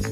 Halo 0.00 0.08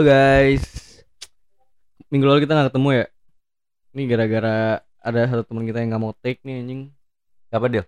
guys. 0.00 0.64
Minggu 2.08 2.24
lalu 2.24 2.48
kita 2.48 2.56
nggak 2.56 2.72
ketemu 2.72 2.88
ya. 2.96 3.06
Ini 3.92 4.02
gara-gara 4.08 4.80
ada 5.04 5.20
satu 5.28 5.44
teman 5.44 5.68
kita 5.68 5.84
yang 5.84 5.92
nggak 5.92 6.00
mau 6.00 6.16
take 6.16 6.40
nih 6.40 6.64
anjing. 6.64 6.82
Siapa 7.52 7.68
dia? 7.68 7.84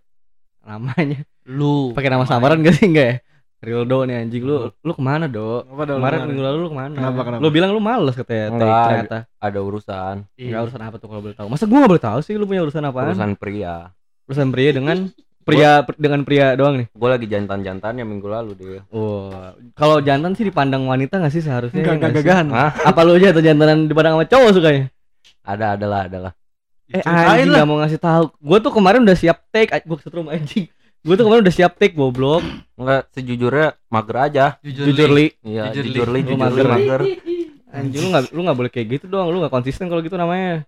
Namanya. 0.69 1.25
Lu 1.49 1.96
Pakai 1.96 2.12
nama 2.12 2.29
samaran 2.29 2.61
gak 2.61 2.77
sih 2.77 2.93
enggak 2.93 3.07
ya? 3.09 3.17
Rildo 3.59 4.07
nih 4.07 4.23
anjing 4.23 4.43
lu 4.47 4.71
lu 4.71 4.93
ke 4.95 5.03
mana, 5.03 5.27
Do? 5.27 5.67
Apa 5.67 5.99
Kemarin 5.99 6.31
minggu 6.31 6.43
lalu 6.47 6.59
lu 6.63 6.69
ke 6.71 6.79
mana? 6.79 6.95
Kenapa, 6.95 7.21
kenapa? 7.27 7.41
Lu 7.43 7.49
bilang 7.51 7.71
lu 7.75 7.83
males 7.83 8.15
katanya 8.15 8.55
Enggak. 8.55 8.85
ternyata. 8.87 9.19
Ada 9.43 9.59
urusan. 9.59 10.15
Enggak 10.39 10.61
urusan 10.71 10.81
apa 10.87 10.97
tuh 11.03 11.09
kalau 11.11 11.21
boleh 11.27 11.35
tahu. 11.35 11.47
Masa 11.51 11.65
gua 11.67 11.79
nggak 11.83 11.93
boleh 11.99 12.05
tahu 12.07 12.19
sih 12.23 12.35
lu 12.39 12.47
punya 12.47 12.63
urusan 12.63 12.87
apaan? 12.87 13.11
Urusan 13.11 13.35
pria. 13.35 13.91
Urusan 14.30 14.49
pria 14.55 14.71
dengan 14.71 14.99
pria 15.43 15.83
dengan 15.99 16.21
pria 16.23 16.47
doang 16.55 16.77
nih. 16.79 16.87
Gue 16.93 17.09
lagi 17.09 17.27
jantan-jantannya 17.27 18.05
minggu 18.05 18.29
lalu 18.29 18.52
dia. 18.55 18.80
Oh, 18.95 19.33
kalau 19.75 19.99
jantan 20.05 20.37
sih 20.37 20.45
dipandang 20.45 20.85
wanita 20.85 21.19
gak 21.19 21.33
sih 21.33 21.41
seharusnya? 21.41 21.83
Enggak, 21.83 22.21
gagahan. 22.21 22.52
Apa 22.85 23.01
lu 23.02 23.16
aja 23.16 23.33
atau 23.33 23.41
jantanan 23.41 23.88
dipandang 23.88 24.21
sama 24.21 24.27
cowok 24.29 24.51
sukanya? 24.55 24.85
Ada, 25.43 25.80
adalah, 25.80 26.01
adalah. 26.07 26.33
Eh 26.88 27.01
anjing 27.05 27.52
lah. 27.52 27.65
gak 27.65 27.69
mau 27.69 27.80
ngasih 27.80 28.01
tahu. 28.01 28.25
Gue 28.37 28.59
tuh 28.61 28.73
kemarin 28.73 29.01
udah 29.02 29.16
siap 29.16 29.41
take, 29.49 29.73
gue 29.73 29.97
kesetrum 29.97 30.29
anjing. 30.29 30.69
Gue 30.98 31.15
tuh 31.15 31.25
kemarin 31.25 31.43
udah 31.43 31.55
siap 31.55 31.79
take 31.79 31.95
goblok. 31.95 32.43
Enggak, 32.75 33.07
sejujurnya 33.12 33.79
mager 33.88 34.16
aja. 34.19 34.45
Jujur 34.61 35.11
li. 35.11 35.30
Iya, 35.41 35.71
Jujur, 35.71 35.84
jujur 35.88 36.09
Li. 36.11 36.21
Lu 36.21 36.29
jujur 36.29 36.38
mager. 36.38 36.66
mager. 36.66 37.01
Anjing 37.69 38.01
lu 38.01 38.09
gak 38.11 38.23
lu 38.33 38.41
gak 38.43 38.57
boleh 38.57 38.71
kayak 38.71 38.87
gitu 38.98 39.07
dong. 39.07 39.29
Lu 39.29 39.38
gak 39.41 39.52
konsisten 39.52 39.87
kalau 39.87 40.01
gitu 40.01 40.16
namanya. 40.16 40.65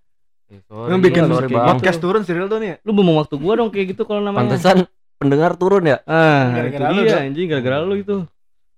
Eh, 0.50 0.60
sorry, 0.66 0.90
Yang 0.90 1.00
bikin 1.06 1.22
Lu 1.26 1.34
sorry 1.34 1.48
podcast 1.50 1.98
turun 1.98 2.22
serial 2.22 2.46
tuh 2.46 2.58
nih. 2.58 2.78
Lu 2.82 2.90
buang 2.92 3.16
waktu 3.16 3.34
gua 3.36 3.54
dong 3.56 3.70
kayak 3.70 3.94
gitu 3.94 4.02
kalau 4.04 4.20
namanya. 4.20 4.50
Pantesan 4.50 4.86
pendengar 5.16 5.54
turun 5.54 5.84
ya? 5.84 5.98
Ah, 6.04 6.50
Gara-gara 6.52 6.88
itu 6.88 6.94
lu, 6.94 7.02
dia 7.04 7.18
anjing 7.20 7.46
gara-gara 7.46 7.76
lu 7.80 7.94
itu. 7.94 8.16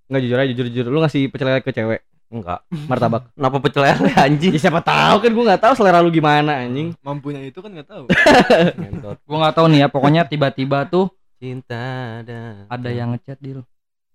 Enggak 0.09 0.21
jujur 0.21 0.37
aja 0.37 0.51
jujur 0.53 0.67
jujur. 0.69 0.85
Lu 0.89 0.99
ngasih 1.01 1.21
pecel 1.29 1.47
lele 1.47 1.61
ke 1.61 1.71
cewek 1.71 2.01
Enggak. 2.29 2.59
martabak. 2.85 3.21
Kenapa 3.33 3.57
pecel 3.61 3.81
lele 3.83 4.09
anjing? 4.15 4.51
ya 4.53 4.59
siapa 4.61 4.81
tahu 4.81 5.15
kan 5.19 5.31
gua 5.31 5.45
gak 5.53 5.61
tahu 5.61 5.73
selera 5.73 5.99
lu 5.99 6.09
gimana 6.09 6.61
anjing. 6.61 6.93
Mampunya 6.99 7.41
itu 7.41 7.59
kan 7.59 7.69
nggak 7.69 7.87
tahu. 7.87 8.03
Gua 9.29 9.37
nggak 9.39 9.55
tahu 9.55 9.65
nih 9.69 9.79
ya, 9.83 9.87
pokoknya 9.87 10.21
tiba-tiba 10.25 10.85
tuh 10.85 11.09
Cinta 11.43 11.83
dan 12.23 12.63
ada 12.65 12.87
yang 12.87 13.11
ngechat 13.11 13.35
deal, 13.37 13.67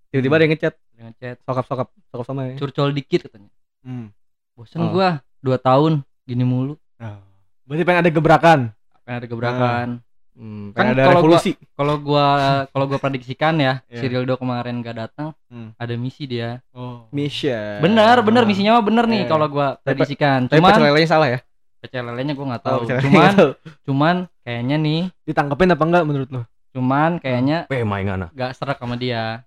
Tiba-tiba 0.09 0.35
ada 0.35 0.43
yang 0.43 0.53
ngechat, 0.55 0.73
ada 0.73 0.97
yang 0.97 1.09
ngechat, 1.13 1.37
sokap-sokap, 1.45 1.89
sokap 2.09 2.25
sama 2.25 2.41
ya. 2.47 2.57
curcol 2.57 2.89
dikit 2.91 3.29
katanya. 3.29 3.53
Hmm. 3.81 4.09
Bosen 4.55 4.81
Oh. 4.81 4.89
gua 4.91 5.21
2 5.39 5.59
tahun 5.59 5.93
gini 6.25 6.41
mulu, 6.43 6.81
Nah, 6.97 7.21
berarti 7.63 7.85
pengen 7.85 8.01
ada 8.01 8.11
gebrakan. 8.11 8.61
pengen 9.03 9.19
ada 9.19 9.29
gebrakan. 9.29 9.89
Hmm, 10.33 10.71
Kan 10.71 10.73
kan 10.73 10.87
ada 10.89 11.03
kalau 11.03 11.21
gua- 11.21 11.37
revolusi. 11.37 11.53
Kalau 11.71 11.95
gua 11.99 12.25
kalau 12.67 12.85
gua 12.87 12.97
prediksikan 12.97 13.55
ya, 13.57 13.85
si 13.93 14.09
Rildo 14.09 14.35
kemarin 14.35 14.81
gak 14.81 14.97
datang, 14.99 15.37
Hmm. 15.47 15.75
ada 15.75 15.93
misi 15.95 16.25
dia. 16.25 16.65
Oh. 16.71 17.05
Misha. 17.11 17.77
Bener, 17.79 18.23
bener 18.23 18.43
misinya 18.45 18.73
mah 18.73 18.83
bener 18.83 19.05
nih 19.05 19.23
Iya. 19.23 19.29
kalau 19.29 19.47
gua 19.47 19.77
prediksikan. 19.79 20.47
Tapi 20.47 20.57
pecel 20.57 20.81
Cuman 20.81 20.89
lelenya 20.89 21.11
salah 21.11 21.29
ya? 21.29 21.39
pecel 21.79 22.03
lelenya 22.03 22.33
gua 22.33 22.47
nggak 22.49 22.63
Oh, 22.63 22.67
tahu. 22.67 22.79
pecel 22.81 22.95
lelenya 22.97 23.07
Cuman 23.07 23.33
tahu. 23.35 23.51
cuman 23.85 24.15
kayaknya 24.41 24.77
nih, 24.79 25.01
Ditangkepin 25.23 25.69
apa 25.69 25.85
enggak 25.85 26.05
menurut 26.05 26.31
lo? 26.31 26.43
Cuman 26.71 27.19
kayaknya 27.19 27.65
Pe 27.65 27.83
main 27.83 28.05
ngana. 28.05 28.27
gak 28.31 28.53
serak 28.53 28.77
sama 28.77 28.95
dia. 28.95 29.43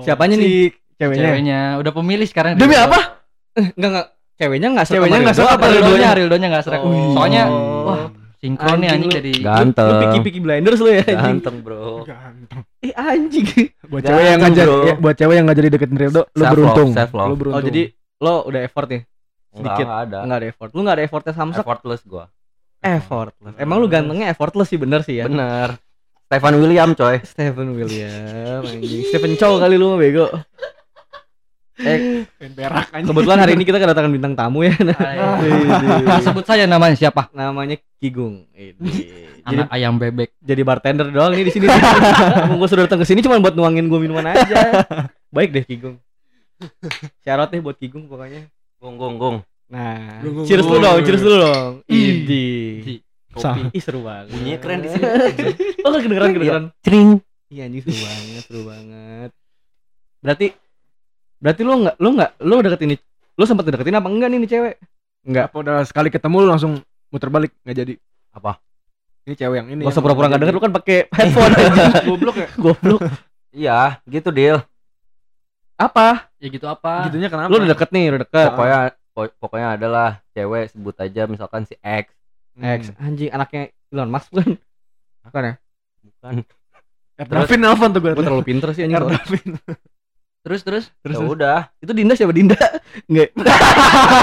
Siapanya 0.00 0.34
nih? 0.34 0.72
Ceweknya. 0.94 1.24
Ceweknya 1.26 1.60
udah 1.78 1.92
pemilih 1.92 2.24
sekarang. 2.24 2.54
Demi 2.54 2.72
Rildo. 2.72 2.86
apa? 2.86 3.00
Eh, 3.54 3.66
enggak 3.72 3.90
enggak. 3.90 4.06
Ceweknya 4.34 4.68
enggak 4.68 4.86
serak 4.86 4.98
Ceweknya 4.98 5.18
nggak 5.20 5.36
serak 5.36 5.50
apa 5.52 5.64
Rildonya, 5.64 5.84
Rildonya? 5.86 6.10
Rildonya 6.14 6.46
gak 6.50 6.64
serak. 6.64 6.80
Oh. 6.82 7.12
Soalnya 7.14 7.42
Oh. 7.46 7.82
wah, 7.84 8.00
sinkron 8.36 8.76
nih 8.76 8.88
Anjing 8.90 9.10
jadi 9.12 9.32
Ganteng. 9.40 9.86
Lu 9.86 9.94
piki-piki 10.02 10.38
blinders 10.38 10.80
lu 10.80 10.90
ya 10.90 11.02
anjing. 11.02 11.18
Ganteng, 11.38 11.56
Bro. 11.60 12.02
Ganteng. 12.02 12.60
Eh 12.80 12.92
anjing. 12.92 13.46
Buat 13.84 14.02
cewek 14.02 14.24
yang 14.24 14.40
ngajar, 14.40 14.66
ya, 14.66 14.94
buat 14.96 15.14
cewek 15.14 15.34
yang 15.34 15.44
nggak 15.44 15.58
jadi 15.58 15.68
deketin 15.70 15.98
Rildo, 15.98 16.22
lu 16.28 16.42
beruntung. 16.44 16.88
Lu 16.92 17.34
beruntung. 17.34 17.54
Oh 17.54 17.62
jadi 17.62 17.82
lo 18.18 18.34
udah 18.44 18.60
effort 18.60 18.88
nih? 18.88 19.02
Enggak, 19.54 19.70
Sedikit. 19.70 19.84
enggak 19.86 20.00
ada. 20.02 20.18
Enggak 20.20 20.38
ada 20.40 20.46
effort. 20.48 20.70
Lu 20.70 20.80
enggak 20.80 20.94
ada 20.94 21.04
effortnya 21.04 21.32
Samsak? 21.32 21.62
Effortless 21.62 22.02
gua. 22.02 22.24
Effortless. 22.80 23.54
Emang 23.56 23.76
lu 23.78 23.86
gantengnya 23.86 24.26
effortless 24.28 24.66
sih 24.66 24.76
bener 24.76 25.00
sih 25.00 25.16
ya? 25.16 25.24
Bener. 25.24 25.78
Stefan 26.24 26.54
William, 26.58 26.90
coy. 26.92 27.16
Stephen 27.22 27.76
William 27.76 28.64
anjing. 28.64 29.04
Stephen 29.08 29.36
Chow 29.36 29.60
kali 29.60 29.76
lu 29.76 29.94
mah 29.94 29.98
bego. 30.00 30.26
Eh, 31.74 32.22
berak 32.54 32.86
kebetulan 32.94 33.42
hari 33.42 33.58
ini 33.58 33.66
kita 33.66 33.82
kedatangan 33.82 34.06
bintang 34.08 34.38
tamu 34.38 34.62
ya. 34.62 34.72
Ah, 36.06 36.22
sebut 36.22 36.46
saja 36.46 36.70
namanya 36.70 36.94
siapa? 36.94 37.26
Namanya 37.34 37.74
Kigung. 37.98 38.46
Ini. 38.54 38.74
Jadi 39.44 39.60
Anak 39.60 39.68
ayam 39.74 40.00
bebek. 40.00 40.32
jadi 40.40 40.62
bartender 40.64 41.10
doang 41.12 41.34
nih 41.36 41.44
di 41.44 41.52
sini. 41.52 41.66
Gue 42.56 42.68
sudah 42.70 42.88
datang 42.88 43.02
ke 43.02 43.06
sini 43.06 43.20
cuma 43.20 43.36
buat 43.42 43.52
nuangin 43.52 43.90
gue 43.90 43.98
minuman 44.00 44.24
aja. 44.32 44.86
Baik 45.34 45.50
deh 45.52 45.64
Kigung. 45.66 45.98
Syarat 47.20 47.52
deh 47.52 47.60
buat 47.60 47.76
Kigung 47.76 48.06
pokoknya. 48.08 48.48
Gong 48.80 48.96
gong 48.96 49.14
gong. 49.18 49.36
Nah, 49.68 50.22
Gung, 50.22 50.40
gung, 50.40 50.46
cheers 50.46 50.62
dulu 50.64 50.78
dong, 50.78 50.98
cheers 51.02 51.22
dulu 51.26 51.36
dong. 51.42 51.72
Ih. 51.90 52.22
Idi. 52.22 52.46
Sah. 53.36 53.54
Ih 53.70 53.82
seru 53.82 54.02
banget. 54.02 54.30
Bunyinya 54.30 54.58
keren 54.58 54.78
di 54.80 54.88
sini. 54.88 55.04
Oh 55.84 55.90
kedengeran 55.92 56.30
kedengeran. 56.32 56.64
Cering. 56.80 57.10
Iya 57.48 57.62
anjing 57.66 57.82
seru 57.82 57.98
banget, 58.00 58.42
seru 58.44 58.62
banget. 58.64 59.30
Berarti 60.18 60.46
berarti 61.36 61.60
lu 61.60 61.72
nggak 61.78 61.96
lu 61.98 62.08
nggak 62.14 62.30
lu 62.40 62.54
deketin 62.60 62.88
nih 62.90 63.00
lu 63.34 63.44
sempat 63.44 63.64
deketin 63.66 63.94
apa 63.94 64.08
enggak 64.08 64.28
nih 64.28 64.38
nih 64.38 64.50
cewek? 64.50 64.74
Enggak. 65.22 65.44
Apa 65.48 65.56
udah 65.60 65.76
sekali 65.82 66.08
ketemu 66.08 66.36
lu 66.38 66.48
langsung 66.48 66.72
muter 67.08 67.28
balik 67.28 67.52
nggak 67.62 67.76
jadi? 67.76 67.94
Apa? 68.30 68.56
Ini 69.24 69.34
cewek 69.34 69.56
yang 69.56 69.68
ini. 69.68 69.82
Gak 69.82 69.92
usah 69.92 70.00
pura-pura 70.00 70.26
nggak 70.26 70.36
enggak 70.36 70.42
denger 70.46 70.56
lu 70.56 70.62
kan 70.62 70.72
pakai 70.74 70.98
headphone 71.16 71.52
anjing. 71.52 71.92
Goblok 72.04 72.36
ya. 72.36 72.48
Goblok. 72.54 73.00
Iya, 73.50 73.78
gitu 74.04 74.30
deal. 74.30 74.58
Apa? 75.74 76.30
Ya 76.38 76.48
gitu 76.48 76.66
apa? 76.66 77.10
Gitunya 77.10 77.26
kenapa? 77.26 77.50
Lu 77.50 77.58
udah 77.58 77.70
deket 77.70 77.90
nih, 77.90 78.04
udah 78.08 78.20
deket. 78.22 78.46
Pokoknya 78.48 78.78
po- 79.10 79.34
pokoknya 79.38 79.68
adalah 79.74 80.08
cewek 80.30 80.70
sebut 80.70 80.94
aja 80.96 81.26
misalkan 81.26 81.66
si 81.66 81.74
X. 81.82 82.13
X 82.58 82.94
anjing 83.02 83.30
anaknya 83.34 83.74
Elon 83.90 84.10
Musk 84.10 84.30
bukan? 84.30 84.54
Bukan 85.26 85.42
ya? 85.42 85.54
Bukan. 86.02 86.34
Davin 87.30 87.60
nelfon 87.62 87.90
tuh 87.94 88.00
gue. 88.02 88.12
Gue 88.14 88.26
terlalu 88.26 88.44
pinter 88.46 88.68
sih 88.74 88.86
anjing. 88.86 88.98
sorry. 88.98 89.14
Davin. 89.18 89.50
Terus 90.44 90.60
terus 90.60 90.84
Terus 91.00 91.16
Ya 91.16 91.24
udah. 91.24 91.60
Itu 91.80 91.92
Dinda 91.96 92.12
siapa 92.12 92.36
Dinda? 92.36 92.58
Enggak. 93.08 93.32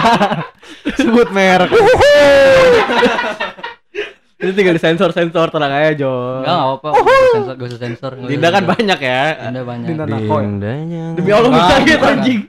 sebut 1.01 1.27
merek. 1.33 1.71
Itu 4.37 4.51
tinggal 4.57 4.77
disensor 4.77 5.09
sensor 5.17 5.49
tenang 5.49 5.73
aja 5.73 5.97
Jo. 5.97 6.45
enggak 6.45 6.53
enggak 6.53 6.77
apa-apa. 6.77 6.89
Gak 6.93 7.01
usah 7.01 7.31
sensor, 7.33 7.53
gak 7.57 7.67
usah 7.67 7.79
sensor. 7.81 8.11
Dinda 8.29 8.47
kan 8.53 8.63
banyak 8.69 8.99
ya. 9.01 9.23
Dinda 9.49 9.61
banyak. 9.65 9.87
Dinda 9.89 10.05
Nako 10.05 10.35
ya? 10.37 10.43
Dindanya. 10.45 11.05
Demi 11.17 11.31
Allah 11.33 11.49
bisa 11.49 11.75
gitu 11.89 12.05
anjing. 12.05 12.39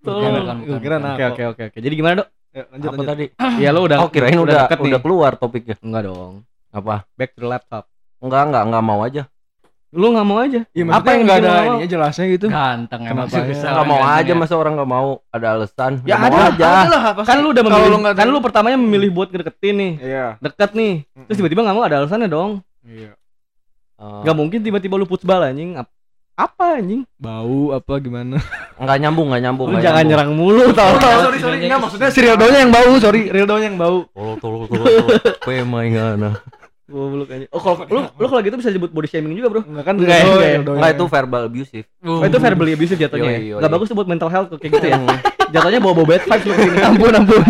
Tolong. 0.00 0.58
bukan, 0.64 1.00
oke 1.12 1.42
oke 1.56 1.62
oke. 1.72 1.78
Jadi 1.80 1.94
gimana, 1.96 2.24
Dok? 2.24 2.28
Ya, 2.50 2.62
lanjut, 2.66 2.88
Apa 2.88 2.94
lanjut. 2.96 3.08
tadi? 3.08 3.24
Iya 3.56 3.68
lu 3.70 3.80
udah 3.86 3.98
Oh, 4.00 4.10
kirain 4.10 4.34
udah 4.34 4.66
deket 4.66 4.78
nih. 4.78 4.90
udah 4.90 5.00
keluar 5.00 5.32
topiknya. 5.34 5.76
Enggak 5.78 6.02
dong. 6.06 6.32
Apa? 6.68 7.06
Back 7.14 7.30
to 7.32 7.44
laptop. 7.44 7.84
Enggak, 8.18 8.42
enggak, 8.44 8.62
enggak 8.66 8.84
mau 8.84 9.00
aja. 9.00 9.22
Lu 9.90 10.06
nggak 10.08 10.22
mau 10.24 10.38
aja? 10.38 10.60
Iya, 10.70 10.82
Apa 10.88 11.08
yang 11.10 11.20
enggak 11.26 11.38
ada 11.40 11.50
ininya 11.64 11.88
jelasnya 11.88 12.26
gitu? 12.28 12.46
Ganteng 12.46 13.00
emang 13.02 13.26
Kenapa 13.26 13.42
ya? 13.44 13.70
Enggak 13.70 13.86
mau 13.88 14.00
aja 14.00 14.22
ya. 14.28 14.38
masa 14.38 14.54
orang 14.54 14.72
enggak 14.74 14.86
mau 14.88 15.08
ada 15.28 15.46
alasan. 15.52 15.92
Ya 16.02 16.14
ada, 16.16 16.38
aja. 16.46 16.68
lah 16.86 17.02
apa 17.10 17.20
Kan 17.22 17.36
lu 17.40 17.48
udah 17.50 17.62
memilih, 17.64 17.98
kan 18.14 18.26
lu 18.26 18.38
pertamanya 18.38 18.76
memilih 18.76 19.10
buat 19.10 19.28
ngedeketin 19.28 19.74
nih, 19.74 19.92
Iya. 20.00 20.26
deket 20.38 20.70
nih. 20.72 20.94
Terus 21.26 21.36
tiba-tiba 21.38 21.60
nggak 21.62 21.74
mau 21.74 21.82
ada 21.82 21.96
alasannya 21.98 22.26
dong. 22.26 22.62
Iya. 22.82 23.18
Eh, 23.96 24.20
Gak 24.22 24.32
mungkin 24.32 24.58
tiba-tiba 24.60 24.94
lu 24.94 25.04
putsbal 25.04 25.42
anjing. 25.44 25.74
Ap- 26.40 26.56
Apa 26.56 26.80
anjing? 26.80 27.04
Bau 27.20 27.76
apa 27.76 27.92
gimana? 28.00 28.40
enggak 28.80 28.96
nyambung, 28.96 29.28
enggak 29.28 29.42
nyambung. 29.44 29.66
Lu 29.68 29.76
nggak 29.76 29.84
jangan 29.84 29.96
nyambung. 30.00 30.10
nyerang 30.16 30.30
mulu 30.32 30.64
tau. 30.72 30.92
sorry 30.96 31.38
sorry 31.38 31.56
enggak 31.68 31.80
maksudnya 31.84 32.08
si 32.08 32.20
Rildonya 32.24 32.58
yang 32.64 32.72
bau, 32.72 32.92
sorry 32.96 33.20
Rildonya 33.28 33.66
yang 33.68 33.76
bau. 33.76 33.98
Tolol 34.16 34.36
tolol 34.40 34.62
tolol. 34.64 34.86
tolol. 34.88 35.08
Pe 35.44 35.60
main. 35.60 36.32
Goblok 36.90 37.28
anjing. 37.30 37.50
Oh, 37.54 37.60
kalau 37.62 37.76
lu 37.86 38.00
lu 38.18 38.26
kalau 38.26 38.40
gitu 38.42 38.56
bisa 38.58 38.74
sebut 38.74 38.90
body 38.90 39.06
shaming 39.06 39.38
juga, 39.38 39.48
Bro. 39.52 39.62
Enggak 39.62 39.84
kan 39.86 39.94
Enggak, 39.94 40.18
enggak. 40.26 40.74
Enggak 40.74 40.90
itu 40.96 41.04
verbal 41.06 41.42
abusive. 41.46 41.86
Oh, 42.02 42.24
itu 42.26 42.38
verbally 42.42 42.72
abusive 42.74 42.98
jatuhnya. 42.98 43.30
Yoi, 43.30 43.36
ya? 43.36 43.40
yoi. 43.54 43.60
Nggak 43.62 43.72
bagus 43.78 43.88
buat 43.94 44.08
mental 44.10 44.30
health 44.32 44.48
kayak 44.58 44.72
gitu 44.74 44.86
ya. 44.90 44.98
Hmm. 44.98 45.18
Jatuhnya 45.54 45.78
bawa-bawa 45.78 46.06
bad 46.18 46.22
vibes 46.26 46.44
lu 46.48 46.52
ke 46.56 46.62
sini. 46.66 46.78
ampun 46.90 47.12
ampun. 47.14 47.42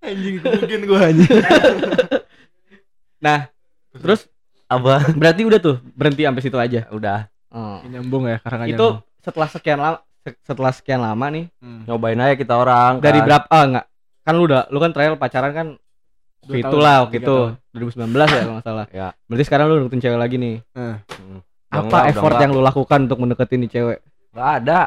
anjing 0.00 0.34
mungkin 0.40 0.80
gua 0.88 1.00
anjing. 1.12 1.32
Nah, 3.20 3.38
terus 4.00 4.30
Apa? 4.66 5.12
berarti 5.12 5.42
udah 5.44 5.58
tuh 5.60 5.76
berhenti 5.92 6.24
sampai 6.24 6.40
situ 6.40 6.56
aja. 6.56 6.88
Udah. 6.88 7.28
Oh. 7.48 7.78
Nyambung 7.82 8.26
ya 8.26 8.36
karena 8.38 8.64
Itu 8.66 8.86
setelah 9.18 9.48
sekian 9.48 9.78
lama 9.78 9.98
setelah 10.42 10.70
sekian 10.70 10.98
lama 10.98 11.26
nih 11.28 11.46
Nyobain 11.86 12.18
aja 12.18 12.34
kita 12.34 12.54
orang. 12.54 12.98
dari 12.98 13.18
kan. 13.18 13.26
berapa 13.26 13.46
ah 13.48 13.62
enggak 13.64 13.84
kan 14.20 14.32
lu 14.32 14.42
udah 14.44 14.62
lu 14.66 14.78
kan 14.78 14.90
trial 14.90 15.14
pacaran 15.14 15.52
kan 15.52 15.66
waktu 16.40 16.52
tahun, 16.56 16.66
itulah 16.66 16.96
waktu 17.00 17.16
itu 17.16 17.36
tahun. 17.54 18.10
2019 18.10 18.10
ya 18.26 18.40
kalau 18.40 18.52
nggak 18.52 18.64
salah 18.64 18.86
Ya. 18.90 19.08
berarti 19.24 19.44
sekarang 19.44 19.64
lu 19.66 19.74
deketin 19.80 20.00
cewek 20.00 20.18
lagi 20.18 20.36
nih 20.36 20.56
Hmm. 20.72 20.96
Udah 20.98 21.42
apa 21.72 21.82
enggak, 21.82 22.02
effort 22.08 22.26
enggak. 22.28 22.42
yang 22.42 22.52
lu 22.52 22.60
lakukan 22.60 22.98
untuk 23.04 23.18
mendeketin 23.18 23.58
nih 23.60 23.70
cewek 23.72 23.98
Enggak 24.28 24.50
ada. 24.56 24.80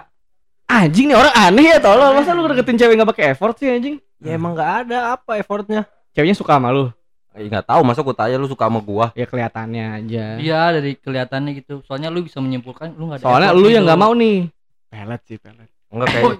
anjing 0.68 1.06
nih 1.06 1.18
orang 1.18 1.34
aneh 1.34 1.66
ya 1.66 1.78
tolol 1.80 2.12
masa 2.12 2.32
lu 2.32 2.44
deketin 2.46 2.78
cewek 2.78 2.94
nggak 2.94 3.10
pakai 3.10 3.26
effort 3.30 3.56
sih 3.56 3.70
anjing 3.70 3.96
Ya 4.20 4.36
emang 4.36 4.52
enggak 4.52 4.72
ada 4.84 5.16
apa 5.16 5.32
effortnya. 5.36 5.88
ceweknya 6.12 6.36
suka 6.36 6.54
sama 6.54 6.70
lu 6.70 6.92
Eh, 7.40 7.48
nggak 7.48 7.66
tahu 7.66 7.82
masa 7.82 8.04
gua 8.04 8.12
tanya 8.12 8.36
lu 8.36 8.46
suka 8.46 8.68
sama 8.68 8.80
gua 8.80 9.16
ya 9.16 9.24
kelihatannya 9.24 9.86
aja 9.96 10.26
Iya 10.36 10.76
dari 10.76 10.92
kelihatannya 10.94 11.52
gitu. 11.56 11.80
Soalnya 11.82 12.12
lu 12.12 12.20
bisa 12.20 12.38
menyimpulkan 12.38 12.92
lu 12.94 13.08
nggak 13.08 13.20
ada. 13.20 13.26
soalnya 13.26 13.50
lu 13.52 13.66
yang 13.66 13.82
gitu. 13.82 13.88
nggak 13.88 14.02
mau 14.02 14.12
nih 14.12 14.52
Pelet 14.90 15.22
sih, 15.24 15.38
pelet. 15.38 15.70
enggak 15.88 16.08
kayak 16.10 16.34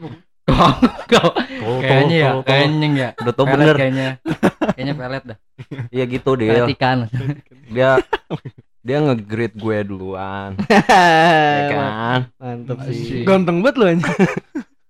Kau- 1.06 1.36
tol, 1.38 1.78
kayaknya 1.80 2.16
ya, 2.18 2.32
kayaknya 2.42 2.88
ya. 2.92 3.10
udah 3.16 3.34
tau 3.34 3.46
bener 3.46 3.76
kayaknya. 3.76 4.10
Kayaknya 4.74 4.94
pelet 4.94 5.24
dah. 5.24 5.38
iya 5.96 6.04
gitu 6.06 6.30
dia 6.34 6.66
ikan. 6.68 6.98
dia 7.70 7.90
dia 8.80 8.98
nge-grade 9.00 9.54
gue 9.54 9.78
duluan 9.86 10.58
ya 11.60 11.64
kan 11.70 12.20
mantep 12.36 12.80
sih 12.88 13.22
Ganteng 13.22 13.62
banget 13.62 13.76
lu 13.76 13.86
anjing. 13.88 14.18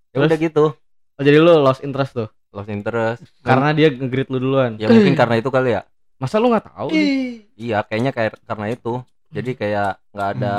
ya 0.10 0.18
udah 0.20 0.38
gitu 0.40 0.66
Oh, 1.14 1.24
jadi 1.26 1.36
lu 1.38 1.52
lost 1.60 1.84
interest 1.84 2.16
tuh 2.16 2.30
lost 2.50 2.66
interest 2.66 3.20
karena 3.42 3.76
dia 3.76 3.92
nge-greet 3.92 4.30
lu 4.30 4.40
duluan 4.40 4.74
ya 4.74 4.88
mungkin 4.88 5.14
karena 5.14 5.36
itu 5.36 5.50
kali 5.50 5.76
ya 5.76 5.84
masa 6.20 6.36
lu 6.36 6.48
nggak 6.48 6.68
tahu 6.68 6.88
nih? 6.92 7.48
iya 7.56 7.80
kayaknya 7.82 8.12
kayak 8.12 8.36
karena 8.44 8.66
itu 8.70 8.94
jadi 9.30 9.52
kayak 9.54 9.92
nggak 10.10 10.30
ada 10.36 10.54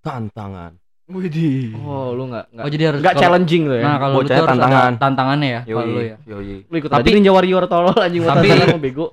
tantangan 0.00 0.72
Widih. 1.06 1.74
oh 1.76 2.10
lu 2.12 2.26
nggak 2.26 2.44
nggak 2.50 2.64
Oh 2.64 2.70
jadi 2.70 2.84
harus 2.86 2.98
nggak 3.00 3.12
kalau- 3.12 3.22
challenging 3.24 3.62
tuh 3.64 3.76
ya 3.76 3.82
Nah 3.82 3.96
kalau 3.98 4.14
lu 4.16 4.28
tantangan. 4.28 4.92
tantangannya 4.96 5.48
ya 5.48 5.60
kalau 5.64 5.82
lu 5.84 5.94
yoi 5.96 6.06
ya. 6.06 6.16
yoi 6.24 6.56
lu 6.64 6.74
ikut 6.76 6.86
Tapi- 6.88 7.02
aja 7.04 7.16
Ninja 7.16 7.32
Warrior 7.32 7.64
tolol 7.66 7.96
anjing 7.96 8.22
Tapi- 8.22 8.46
lu 8.50 8.78
bego 8.78 9.06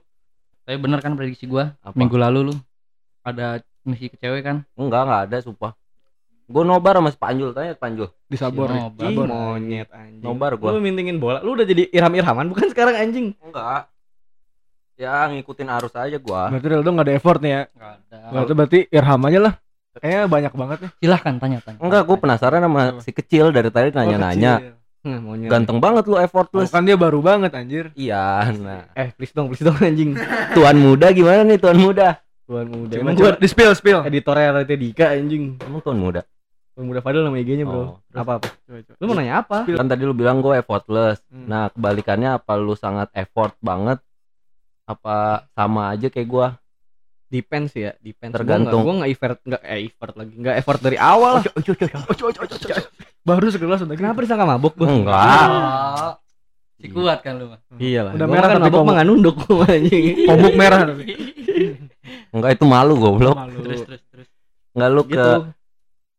Tapi 0.62 0.78
bener 0.78 1.00
kan 1.00 1.14
prediksi 1.14 1.46
gua 1.46 1.74
apa 1.80 1.94
minggu 1.94 2.14
lalu 2.16 2.40
lu 2.44 2.56
ada 3.24 3.58
misi 3.82 4.08
ke 4.08 4.16
cewek 4.16 4.42
kan? 4.42 4.62
enggak 4.74 5.02
enggak 5.02 5.22
ada 5.26 5.38
sumpah 5.40 5.72
gue 6.44 6.64
nobar 6.64 6.96
sama 6.96 7.10
si 7.10 7.18
Panjul 7.18 7.52
tanya 7.52 7.74
Panjul 7.74 8.08
Di 8.24 8.36
sabor. 8.36 8.68
Si. 8.68 8.78
Nobar. 8.78 9.04
Ih, 9.06 9.18
monyet 9.20 9.90
anjing 9.90 10.22
Nobar 10.22 10.52
gua. 10.56 10.72
lu 10.72 10.80
mintingin 10.80 11.18
bola 11.18 11.40
lu 11.40 11.54
udah 11.54 11.66
jadi 11.66 11.90
irham 11.90 12.14
irhaman 12.14 12.48
bukan 12.48 12.70
sekarang 12.70 12.96
anjing 12.96 13.34
enggak 13.38 13.90
ya 14.98 15.30
ngikutin 15.30 15.68
arus 15.72 15.94
aja 15.94 16.18
gua 16.18 16.50
Berarti 16.50 16.68
Ronaldo 16.68 16.90
nggak 16.92 17.06
ada 17.06 17.16
effort 17.16 17.40
nih 17.40 17.52
ya. 17.52 17.62
Enggak 17.70 17.92
ada. 17.94 18.18
Berarti 18.28 18.52
berarti 18.54 18.80
Irham 18.90 19.22
aja 19.24 19.40
lah. 19.40 19.54
Kayaknya 19.96 20.24
banyak 20.28 20.54
banget 20.54 20.78
nih. 20.80 20.92
Silahkan 21.00 21.34
tanya 21.36 21.58
tanya. 21.60 21.80
enggak 21.80 22.02
gue 22.04 22.18
penasaran 22.18 22.62
sama 22.62 22.82
Apa? 22.88 23.02
si 23.02 23.12
kecil 23.12 23.46
dari 23.50 23.70
tadi 23.70 23.90
nanya-nanya 23.92 24.54
Oh, 24.54 24.60
kecil. 24.60 24.76
Nah, 25.08 25.20
monyet 25.20 25.48
ganteng 25.48 25.78
banget 25.78 26.04
lu 26.06 26.14
Oh, 26.14 26.20
effortless 26.20 26.68
kan 26.68 26.84
dia 26.84 26.94
baru 26.96 27.18
banget 27.20 27.50
anjir. 27.52 27.86
iya 27.94 28.50
nah 28.52 28.92
eh 28.92 29.10
please 29.10 29.32
dong 29.32 29.48
please 29.48 29.64
dong 29.64 29.78
anjing 29.80 30.18
tuan 30.52 30.76
muda 30.76 31.08
gimana 31.10 31.42
nih 31.44 31.56
tuan 31.56 31.78
muda 31.78 32.20
tuan 32.44 32.68
muda 32.68 32.94
emang 32.94 33.16
coba 33.16 33.32
gua 33.32 33.40
di 33.40 33.48
spill 33.48 33.72
spill. 33.72 34.04
editornya 34.04 34.58
Raditya 34.58 34.76
Dika 34.76 35.06
anjing 35.10 35.56
emang 35.60 35.80
tuan 35.80 35.96
muda 35.96 36.22
tuan 36.74 36.86
muda 36.86 37.00
Fadil 37.00 37.24
nama 37.24 37.34
IG-nya 37.36 37.64
bro 37.64 37.80
Oh, 37.80 37.90
apa 38.12 38.32
apa 38.36 38.48
Coba, 38.60 38.78
coba. 38.84 38.94
lu 38.94 39.06
mau 39.06 39.16
nanya 39.16 39.34
apa 39.40 39.58
kan 39.66 39.88
tadi 39.88 40.04
lu 40.04 40.14
bilang 40.14 40.38
gue 40.40 40.54
effortless 40.56 41.24
Hmm. 41.26 41.46
nah 41.46 41.64
kebalikannya 41.70 42.30
apa 42.36 42.52
lu 42.54 42.76
sangat 42.76 43.08
effort 43.14 43.56
banget 43.60 44.04
apa 44.88 45.44
sama 45.51 45.92
aja 45.92 46.07
kayak 46.07 46.25
gua 46.25 46.48
depends 47.28 47.75
ya 47.75 47.92
depends 48.00 48.31
Tergantung. 48.31 48.88
gua 48.88 49.04
nggak 49.04 49.12
effort 49.12 49.38
nggak 49.44 49.62
eh 49.62 49.80
effort 49.92 50.13
lagi 50.16 50.34
nggak 50.39 50.56
effort 50.57 50.80
dari 50.80 50.95
awal 50.95 51.44
Baru 53.28 53.51
segelas 53.51 53.84
udah 53.84 53.98
kenapa 54.00 54.24
disangka 54.24 54.48
mabuk 54.48 54.80
gua 54.80 54.88
enggak 54.88 56.24
si 56.78 56.88
kuat 56.94 57.25
kan 57.25 57.42
lu 57.42 57.50
mah. 57.50 57.60
Iya 57.81 58.06
lah. 58.06 58.13
Udah 58.13 58.28
merah 58.30 58.48
kan 58.48 58.57
tapi 58.62 58.69
mabuk 58.69 58.86
mah 58.86 58.94
nggak 58.95 59.07
nunduk 59.10 59.36
gua 59.44 59.66
anjing. 59.66 60.04
Komuk 60.24 60.54
merah 60.56 60.80
tapi. 60.94 61.04
enggak 62.31 62.51
itu 62.56 62.66
malu 62.69 62.94
goblok 62.95 63.36
Malu. 63.36 63.60
Terus 63.66 63.81
terus 63.83 64.01
terus. 64.07 64.28
enggak 64.72 64.90
lu 64.94 65.01
ke 65.04 65.12
Gitu. 65.12 65.31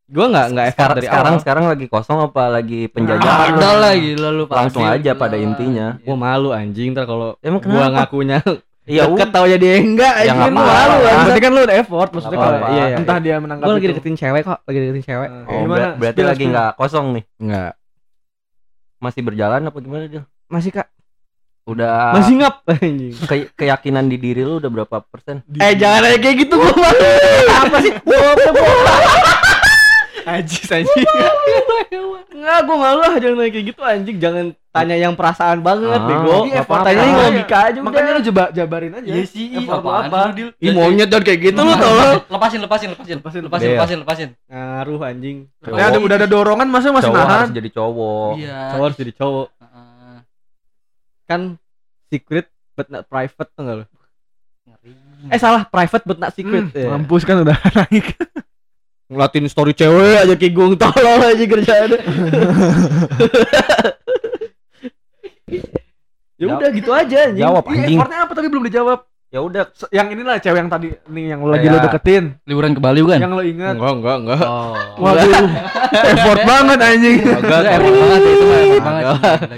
Gua 0.08 0.24
nggak 0.26 0.46
nggak 0.50 0.66
effort 0.66 0.74
sekarang 0.74 0.96
dari 0.96 1.06
sekarang 1.06 1.28
awal. 1.30 1.42
sekarang 1.44 1.64
lagi 1.66 1.86
kosong 1.86 2.18
apa 2.22 2.42
lagi 2.48 2.80
penjajahan 2.86 3.48
Ada 3.54 3.70
lah 3.74 3.92
gila 3.94 4.28
lu 4.32 4.44
Langsung 4.46 4.82
aja 4.82 5.12
pada 5.12 5.36
intinya. 5.36 6.00
Gua 6.00 6.16
malu 6.16 6.48
anjing 6.50 6.90
ntar 6.90 7.04
kalau 7.04 7.36
emang 7.38 7.60
gua 7.60 7.72
kenapa 7.84 7.94
ngakunya 8.02 8.38
ya 8.88 9.04
deket 9.04 9.28
tau 9.28 9.44
dia 9.44 9.74
enggak 9.76 10.14
Ya, 10.18 10.20
anjing 10.24 10.38
nggak 10.38 10.48
gua 10.50 10.64
apa-apa. 10.64 10.80
malu 10.80 10.96
anjing. 10.98 11.20
Berarti 11.20 11.40
kan 11.40 11.50
lu 11.50 11.60
udah 11.62 11.76
effort 11.76 12.10
maksudnya 12.10 12.38
kalau 12.38 12.58
iya, 12.70 12.84
iya. 12.86 12.96
entah 12.96 13.18
dia 13.18 13.34
menangkap 13.36 13.64
Gua 13.64 13.74
lagi 13.74 13.86
deketin 13.86 14.16
cewek 14.16 14.42
kok, 14.42 14.58
lagi 14.62 14.78
deketin 14.80 15.04
cewek. 15.04 15.28
Nah, 15.28 15.42
oh, 15.44 15.60
gimana? 15.60 15.76
ber- 15.78 15.96
berarti 15.98 16.20
lagi 16.22 16.40
spill. 16.40 16.50
nggak 16.50 16.70
kosong 16.74 17.06
nih 17.12 17.24
Enggak. 17.38 17.72
masih 18.98 19.20
berjalan 19.22 19.60
apa 19.62 19.78
gimana 19.78 20.04
dia 20.06 20.22
Masih 20.48 20.70
Kak, 20.72 20.88
udah 21.66 22.16
masih 22.16 22.34
ngap 22.34 22.54
anjing. 22.72 23.12
ke- 23.20 23.52
keyakinan 23.54 24.08
di 24.08 24.16
diri 24.16 24.40
lu 24.40 24.56
udah 24.56 24.72
berapa 24.72 25.04
persen 25.04 25.44
Eh 25.52 25.76
jangan 25.76 26.16
kayak 26.16 26.36
gitu 26.40 26.56
gua 26.56 26.72
malu. 26.72 27.04
Apa 27.60 27.76
sih? 27.78 27.92
Gua 28.00 28.32
Ajis 30.30 30.68
anjing. 30.68 31.06
Enggak, 32.30 32.58
gua 32.62 32.76
malu 32.76 33.00
lah 33.00 33.16
jangan 33.16 33.36
nanya 33.36 33.50
kayak 33.50 33.66
gitu 33.66 33.80
anjing. 33.80 34.16
Jangan 34.16 34.44
tanya 34.68 34.96
yang 34.96 35.12
perasaan 35.12 35.58
banget, 35.58 35.96
Ah, 35.96 36.06
bego. 36.06 36.46
Tanya 36.46 36.54
yang 36.54 36.66
Makanya- 36.68 37.18
logika 37.24 37.58
aja 37.60 37.70
udah. 37.74 37.84
Makanya 37.84 38.10
lu 38.10 38.22
coba 38.24 38.42
jabarin 38.52 38.92
aja. 38.94 39.10
Iya 39.10 39.24
sih, 39.24 39.46
apa? 39.64 40.30
Dil? 40.30 40.48
Ih 40.56 40.70
monyet 40.70 41.08
dan 41.08 41.20
kayak 41.20 41.40
gitu 41.44 41.58
lu 41.58 41.72
tolong. 41.74 42.22
Lepasin, 42.28 42.60
lepasin, 42.60 42.88
lepasin, 42.90 43.16
Lepasin, 43.16 43.42
lepasin, 43.42 43.66
Iya. 43.66 43.74
lepasin, 43.74 43.98
lepasin. 43.98 44.28
Ngaruh 44.46 45.00
anjing. 45.02 45.36
Ya 45.66 45.84
ada 45.88 45.98
udah 45.98 46.16
ada 46.16 46.28
dorongan 46.28 46.68
masa 46.68 46.88
masih 46.88 47.08
cowok 47.08 47.18
nahan. 47.18 47.38
harus 47.40 47.52
jadi 47.52 47.70
cowok 47.72 48.30
Iya. 48.36 48.58
Cowok 48.70 48.84
harus 48.84 48.98
jadi 48.98 49.12
cowok. 49.14 49.46
Heeh. 49.58 50.16
Kan 51.26 51.40
secret 52.06 52.46
but 52.72 52.86
not 52.86 53.02
private 53.04 53.48
tuh 53.50 53.60
enggak 53.60 53.76
lu? 53.76 53.84
Ngeri. 54.64 54.90
Eh 55.26 55.38
salah, 55.38 55.62
private 55.64 56.04
but 56.04 56.16
not 56.16 56.30
secret. 56.30 56.64
Hmm, 56.64 56.76
Ya. 56.76 56.88
Mampus 56.88 57.22
kan 57.22 57.42
udah 57.42 57.56
naik. 57.82 58.14
Ngeliatin 59.08 59.48
story 59.48 59.72
cewek 59.72 60.20
aja 60.24 60.34
gue 60.36 60.76
tolol 60.76 61.20
aja 61.24 61.44
kerjaan 61.48 61.90
ya 66.38 66.54
udah 66.54 66.70
gitu 66.70 66.90
aja 66.94 67.16
anjing. 67.28 67.42
jawab 67.42 67.66
anjing. 67.66 67.98
effortnya 67.98 68.18
apa 68.22 68.32
tapi 68.32 68.46
belum 68.46 68.64
dijawab. 68.70 69.02
Ya 69.28 69.38
udah 69.38 69.62
Yang 69.88 70.08
inilah 70.10 70.36
cewek 70.38 70.58
yang 70.58 70.68
tadi 70.68 70.88
nih 71.06 71.24
yang 71.30 71.40
lagi 71.42 71.60
Kayak- 71.62 71.74
lo 71.74 71.86
deketin, 71.86 72.24
Liburan 72.42 72.72
ke 72.72 72.80
Bali 72.80 73.00
bukan? 73.00 73.18
yang 73.18 73.32
lo 73.32 73.42
ingat. 73.42 73.74
enggak 73.74 73.92
enggak 73.94 74.16
enggak 74.18 74.40
Oh. 74.40 74.72
Waduh, 75.04 75.46
effort 75.92 76.40
banget 76.42 76.78
anjing. 76.80 77.16
enggak 77.22 77.60
effort 77.70 77.94
banget 77.94 78.20
ya, 78.20 78.30
itu 78.30 78.44
mah 78.44 78.58
effort 78.58 78.82
banget. 78.82 79.04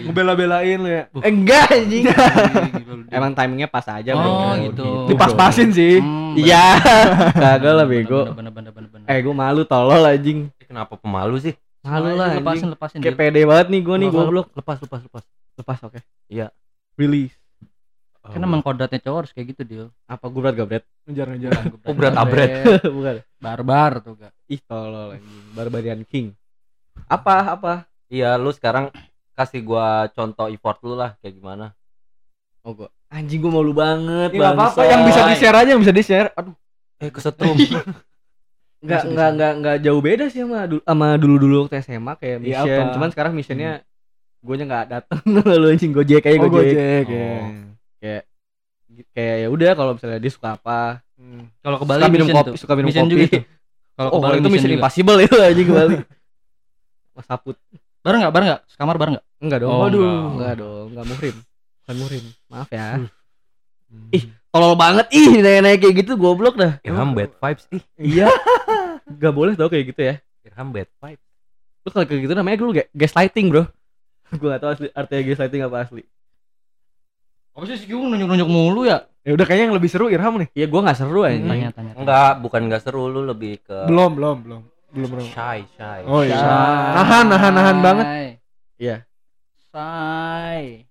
Ngebela-belain 0.02 0.78
lo 0.78 0.90
ya. 0.90 1.04
enggak 1.20 1.64
anjing 1.70 2.02
lu, 2.02 2.12
Dil. 2.12 2.98
emang 3.08 3.30
timingnya 3.32 3.66
pas 3.66 3.86
aja 3.86 4.10
bro 4.10 4.26
Oh, 4.26 4.52
gitu. 4.60 4.86
Dipas-pasin 5.06 5.70
sih. 5.70 5.98
Hmm, 5.98 6.34
iya 6.34 6.78
kagak 7.32 7.72
lah 7.72 7.82
bego 7.84 8.26
bener, 8.30 8.50
bener, 8.50 8.70
bener, 8.70 8.88
bener. 8.88 9.06
eh 9.06 9.18
gue 9.18 9.32
malu 9.32 9.62
tolol 9.64 9.98
anjing 10.00 10.46
Eh, 10.56 10.66
kenapa 10.68 10.94
pemalu 10.94 11.40
sih 11.40 11.54
malu 11.80 12.12
lah 12.12 12.30
lepasin, 12.32 12.68
lepasin. 12.68 12.98
kayak 12.98 13.16
pede 13.16 13.42
banget 13.42 13.66
nih 13.68 13.80
gue 13.80 13.96
nih 13.96 14.08
goblok 14.08 14.46
lepas 14.52 14.78
lepas 14.78 15.00
lepas 15.00 15.24
lepas 15.56 15.78
oke 15.82 15.98
Iya. 16.28 16.54
release 16.94 17.34
Kan 18.22 18.36
emang 18.38 18.60
kodratnya 18.60 19.00
cowok 19.00 19.18
harus 19.18 19.32
kayak 19.32 19.46
gitu, 19.50 19.62
Dil. 19.64 19.86
apa 20.04 20.24
gue 20.24 20.38
berat 20.38 20.54
gak 20.54 20.68
berat 20.68 20.84
Ngejar-ngejar. 21.04 21.50
Oh, 21.82 21.94
berat 21.98 22.14
abret. 22.14 22.50
bukan 22.94 23.16
Barbar 23.36 23.92
tuh, 24.00 24.14
gak. 24.14 24.32
ih 24.46 24.60
tolol 24.60 25.14
anjing 25.14 25.44
barbarian 25.52 26.02
king 26.02 26.36
apa 27.06 27.54
apa 27.54 27.72
iya 28.06 28.34
lu 28.34 28.50
sekarang 28.50 28.92
kasih 29.32 29.62
gua 29.62 29.86
contoh 30.10 30.46
effort 30.46 30.76
lu 30.82 30.92
lah 30.92 31.16
kayak 31.16 31.32
gimana 31.32 31.72
oh 32.60 32.76
gue 32.76 32.88
anjing 33.08 33.40
gue 33.40 33.48
malu 33.48 33.72
banget 33.72 34.30
Ini 34.30 34.36
nggak 34.36 34.52
apa-apa 34.52 34.82
yang 34.84 35.02
bisa 35.02 35.20
di-share 35.24 35.56
aja 35.56 35.70
yang 35.70 35.80
bisa 35.80 35.90
di-share. 35.90 36.28
Aduh, 36.34 36.52
eh 36.98 37.08
kesetrum 37.08 37.56
nggak 37.56 37.82
Bisa, 38.78 39.06
nggak 39.06 39.06
bisa. 39.08 39.32
nggak 39.32 39.52
nggak 39.56 39.76
jauh 39.80 40.00
beda 40.00 40.24
sih 40.26 40.40
sama 40.40 40.64
dulu 40.64 40.80
sama 40.82 41.06
dulu 41.16 41.34
dulu 41.36 41.56
waktu 41.64 41.80
SMA 41.80 42.12
kayak 42.14 42.36
Iya, 42.36 42.44
mission 42.60 42.82
apa? 42.82 42.92
cuman 42.94 43.08
sekarang 43.10 43.32
missionnya 43.32 43.70
gue 44.38 44.54
nya 44.54 44.64
nggak 44.66 44.86
datang 44.90 45.20
lu 45.26 45.40
anjing 45.66 45.90
gojek 45.90 46.20
kayak 46.20 46.36
oh, 46.38 46.48
gojek, 46.48 46.74
Gojek 46.74 47.04
Oh. 47.06 47.12
ya. 47.12 47.32
Kayak 48.00 48.22
kayak 49.10 49.36
ya 49.38 49.48
udah 49.48 49.70
kalau 49.72 49.92
misalnya 49.94 50.18
dia 50.18 50.32
suka 50.32 50.54
apa 50.54 51.04
Hmm. 51.14 51.52
Kalau 51.60 51.76
ke 51.76 51.84
Bali 51.84 52.00
suka 52.00 52.08
minum 52.10 52.28
kopi 52.32 52.48
tuh. 52.48 52.54
suka 52.56 52.72
minum 52.72 52.88
Mission 52.88 53.04
kopi. 53.04 53.28
Kalau 54.00 54.08
ke 54.08 54.16
oh 54.16 54.32
itu 54.32 54.48
mission 54.48 54.66
juga. 54.66 54.78
impossible 54.80 55.18
itu 55.20 55.36
anjing 55.36 55.66
ke 55.66 55.74
Bali 55.78 55.94
mas 57.12 57.26
saput 57.26 57.56
Bareng 58.00 58.18
enggak? 58.18 58.32
Bareng 58.32 58.46
enggak? 58.48 58.62
Sekamar 58.66 58.96
bareng 58.96 59.12
enggak? 59.14 59.26
enggak 59.38 59.58
dong 59.60 59.68
Oh, 59.70 59.78
waduh 59.78 60.00
enggak. 60.00 60.24
enggak 60.32 60.54
dong 60.56 60.86
enggak 60.88 61.06
muhrim 61.06 61.36
bukan 61.76 61.94
muhrim 61.96 62.24
maaf 62.46 62.68
ya 62.70 62.88
Hmm. 63.90 64.06
Ih. 64.08 64.22
tolol 64.48 64.74
banget 64.74 65.10
ih 65.10 65.28
nanya-nanya 65.34 65.76
kayak 65.76 65.94
gitu 65.98 66.12
goblok 66.14 66.54
dah 66.54 66.78
Irham 66.80 67.10
bad 67.10 67.34
vibes 67.34 67.66
ih 67.68 67.82
iya 67.98 68.30
nggak 69.10 69.34
boleh 69.34 69.52
tau 69.52 69.66
kayak 69.66 69.90
gitu 69.90 70.00
ya 70.00 70.14
Irham 70.40 70.70
bad 70.70 70.86
vibes 70.96 71.26
lu 71.80 71.90
kalau 71.90 72.06
kayak 72.06 72.22
gitu 72.22 72.32
namanya 72.32 72.56
dulu 72.56 72.70
ga- 72.72 72.90
gaslighting 72.92 73.50
bro 73.50 73.66
gue 74.30 74.46
gak 74.46 74.56
tau 74.58 74.70
asli 74.70 74.88
artinya 74.88 75.22
gaslighting 75.26 75.62
apa 75.62 75.76
asli 75.82 76.02
Apa 77.50 77.64
sih 77.66 77.76
si 77.76 77.86
Giung 77.86 78.08
nunjuk-nunjuk 78.08 78.46
mulu 78.46 78.82
ya? 78.84 79.04
Ya 79.20 79.36
udah 79.36 79.44
kayaknya 79.44 79.64
yang 79.68 79.76
lebih 79.76 79.90
seru 79.90 80.08
Irham 80.08 80.34
nih. 80.36 80.48
Iya 80.54 80.66
gue 80.66 80.80
gak 80.80 80.96
seru 80.96 81.20
anjing 81.22 81.44
Tanya, 81.44 81.68
tanya. 81.70 81.92
enggak 81.94 82.32
bukan 82.40 82.60
enggak 82.64 82.82
seru 82.82 83.04
lu 83.04 83.20
lebih 83.22 83.60
ke 83.60 83.84
Belum, 83.84 84.10
belum, 84.12 84.36
belum. 84.40 84.62
Belum, 84.90 85.08
belum. 85.12 85.26
shy 85.28 85.62
shy 85.70 86.00
Oh 86.02 86.20
iya. 86.20 86.34
Say. 86.34 86.96
Nahan, 86.96 87.24
nahan, 87.28 87.52
nahan 87.52 87.76
banget. 87.78 88.06
Iya 88.74 88.96
Say. 89.68 90.88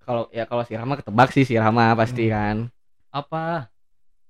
kalau 0.00 0.26
ya 0.28 0.44
kalau 0.44 0.62
si 0.62 0.72
Rama 0.72 0.94
ketebak 0.94 1.30
sih 1.30 1.42
si 1.42 1.54
Rama 1.54 1.94
pasti 1.94 2.26
Hmm. 2.26 2.32
kan 2.32 2.56
Apa? 3.10 3.70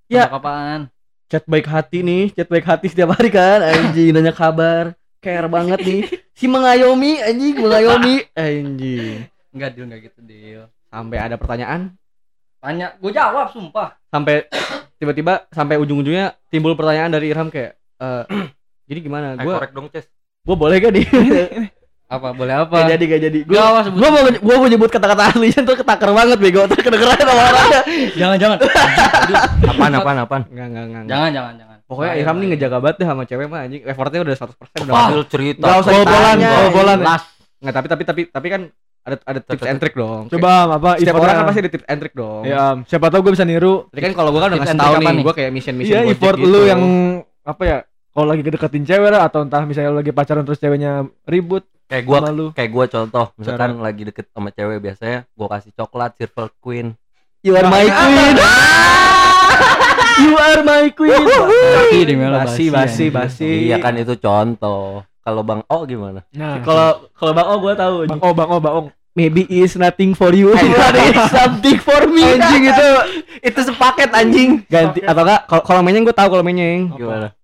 Ya. 0.07 0.25
Tebak 0.25 0.41
apaan? 0.41 0.81
chat 1.27 1.45
baik 1.45 1.63
hati 1.65 2.01
nih 2.01 2.25
chat 2.33 2.47
baik 2.47 2.65
hati 2.65 2.87
setiap 2.87 3.13
hari 3.13 3.31
kan 3.31 3.61
anjing 3.61 4.11
nanya 4.15 4.31
kabar 4.31 4.99
care 5.19 5.47
banget 5.47 5.79
nih 5.81 6.03
si 6.33 6.47
mengayomi 6.47 7.19
anjing 7.19 7.55
mengayomi 7.57 8.27
anjing 8.37 9.31
Enggak, 9.51 9.75
Dil, 9.75 9.85
enggak 9.85 10.01
gitu, 10.07 10.19
Dil. 10.23 10.63
Sampai 10.91 11.19
ada 11.19 11.37
pertanyaan 11.37 11.95
Tanya, 12.59 12.93
gue 12.95 13.09
jawab 13.09 13.49
sumpah. 13.49 13.97
sampai 14.07 14.45
tiba-tiba 14.95 15.49
sampai 15.49 15.79
ujung-ujungnya 15.79 16.37
timbul 16.47 16.75
pertanyaan 16.75 17.09
dari 17.09 17.31
Irham 17.31 17.49
kayak 17.49 17.73
eh 17.97 18.25
jadi 18.85 18.99
gimana 19.01 19.27
Eh, 19.33 19.41
gua 19.41 19.57
korek 19.57 19.73
dong 19.73 19.89
Ces 19.89 20.05
gua 20.43 20.57
boleh 20.59 20.77
gak 20.77 20.93
di 20.93 21.03
Apa 22.11 22.35
boleh 22.35 22.51
apa? 22.59 22.75
gak 22.85 22.91
jadi 22.93 23.05
gak 23.07 23.21
jadi 23.23 23.39
Gak 23.41 23.49
gua 23.49 23.63
apa 23.65 23.81
sebut. 23.83 23.97
gua 23.97 24.09
mau 24.11 24.21
gua 24.37 24.57
mau 24.59 24.69
nyebut 24.69 24.91
kata-kata 24.91 25.23
aslinya 25.31 25.63
tuh 25.69 25.77
ketaker 25.79 26.11
banget 26.11 26.39
bego 26.39 26.61
terus 26.67 26.83
kedengeran 26.83 27.17
sama 27.17 27.33
orangnya 27.41 27.81
Jangan 28.21 28.37
jangan. 28.37 28.59
apaan 29.65 29.93
apaan 29.95 30.19
apaan 30.21 30.43
enggak 30.45 30.67
enggak 30.67 30.85
enggak 30.85 31.05
jangan 31.07 31.31
jangan 31.33 31.55
jangan. 31.57 31.79
pokoknya 31.87 32.13
Irham 32.19 32.37
nih 32.37 32.47
ngejaga 32.51 32.77
banget 32.79 32.97
deh 32.99 33.07
sama 33.07 33.23
cewek 33.25 33.47
mah 33.47 33.61
anjing 33.63 33.83
effortnya 33.85 34.21
udah 34.21 34.35
100% 34.37 34.85
udah 34.85 34.93
masuk. 34.93 35.25
cerita 35.29 35.65
Nggak 35.65 35.79
usah 35.81 35.93
bobolan. 35.97 36.99
Las. 37.01 37.25
Nggak, 37.59 37.75
tapi 37.75 37.87
tapi 37.87 38.03
tapi 38.05 38.23
tapi 38.29 38.47
kan 38.49 38.63
ada 39.11 39.17
ada 39.21 39.41
tips 39.43 39.65
and 39.65 39.79
trick 39.79 39.93
dong 39.93 40.23
Coba 40.29 40.51
apa 40.71 40.91
setiap 40.97 41.19
orang 41.19 41.35
kan 41.35 41.45
pasti 41.47 41.61
ada 41.61 41.71
tips 41.71 41.87
and 41.87 41.99
trick 41.99 42.15
dong 42.15 42.43
Ya, 42.43 42.59
Am, 42.71 42.77
siapa 42.85 43.07
tahu 43.07 43.21
gue 43.21 43.33
bisa 43.35 43.43
niru. 43.43 43.91
Jadi 43.91 44.01
kan 44.01 44.13
kalau 44.15 44.31
gua 44.31 44.41
kan 44.41 44.51
udah 44.53 44.61
ngasih 44.63 44.79
tahu 44.79 44.95
nih, 44.97 45.17
gua 45.21 45.35
kayak 45.35 45.51
mission 45.51 45.75
mission 45.75 45.99
Iya, 45.99 46.11
effort 46.11 46.37
gitu. 46.37 46.47
lu 46.47 46.61
yang 46.65 46.83
apa 47.43 47.63
ya? 47.63 47.79
Kalau 48.11 48.27
lagi 48.27 48.43
kedeketin 48.43 48.85
cewek 48.85 49.07
lah 49.09 49.23
atau 49.25 49.43
entah 49.43 49.63
misalnya 49.63 49.91
lu 49.91 49.99
lagi 49.99 50.11
pacaran 50.11 50.43
terus 50.43 50.57
ceweknya 50.57 50.93
ribut 51.25 51.63
kayak 51.87 52.05
gua 52.05 52.19
sama 52.21 52.31
lu. 52.31 52.47
kayak 52.53 52.71
gua 52.71 52.85
contoh 52.87 53.27
misalkan 53.35 53.71
lagi 53.77 54.03
deket 54.05 54.27
sama 54.29 54.49
cewek 54.49 54.79
biasanya 54.81 55.27
gua 55.33 55.47
kasih 55.49 55.75
coklat 55.75 56.15
Silver 56.15 56.47
Queen 56.57 56.95
You 57.41 57.55
are 57.55 57.67
my 57.67 57.83
queen. 57.83 58.35
you 60.21 60.35
are 60.37 60.61
my 60.61 60.85
queen. 60.91 61.17
Basi 61.17 62.69
basi, 62.69 62.69
basi, 62.69 63.05
basi, 63.09 63.51
iya 63.67 63.79
kan 63.79 63.95
itu 63.95 64.15
contoh 64.15 65.03
kalau 65.21 65.41
bang 65.41 65.61
O 65.67 65.85
gimana 65.85 66.21
Nah, 66.33 66.61
Kalau 66.61 66.89
kalau 67.13 67.33
Bang 67.33 67.47
O 67.47 67.55
gua 67.59 67.75
tahu. 67.75 67.95
Bang 68.07 68.21
Oh, 68.21 68.33
Bang 68.33 68.49
Oh, 68.49 68.59
Bang 68.59 68.75
Oh. 68.75 68.85
Maybe 69.11 69.43
is 69.45 69.75
nothing 69.75 70.13
for 70.13 70.31
you. 70.31 70.55
But 70.55 70.63
it's 70.95 71.31
something 71.35 71.79
for 71.79 72.07
me. 72.07 72.23
Anjing 72.31 72.63
itu 72.65 72.89
itu 73.43 73.61
sepaket 73.65 74.11
anjing. 74.11 74.63
Ganti 74.65 75.03
atau 75.03 75.21
enggak 75.21 75.41
kalau 75.47 75.81
menyeng 75.81 76.03
gua 76.03 76.15
tahu 76.15 76.29
kalau 76.31 76.43
menyeng. 76.43 76.91
gimana 76.93 77.35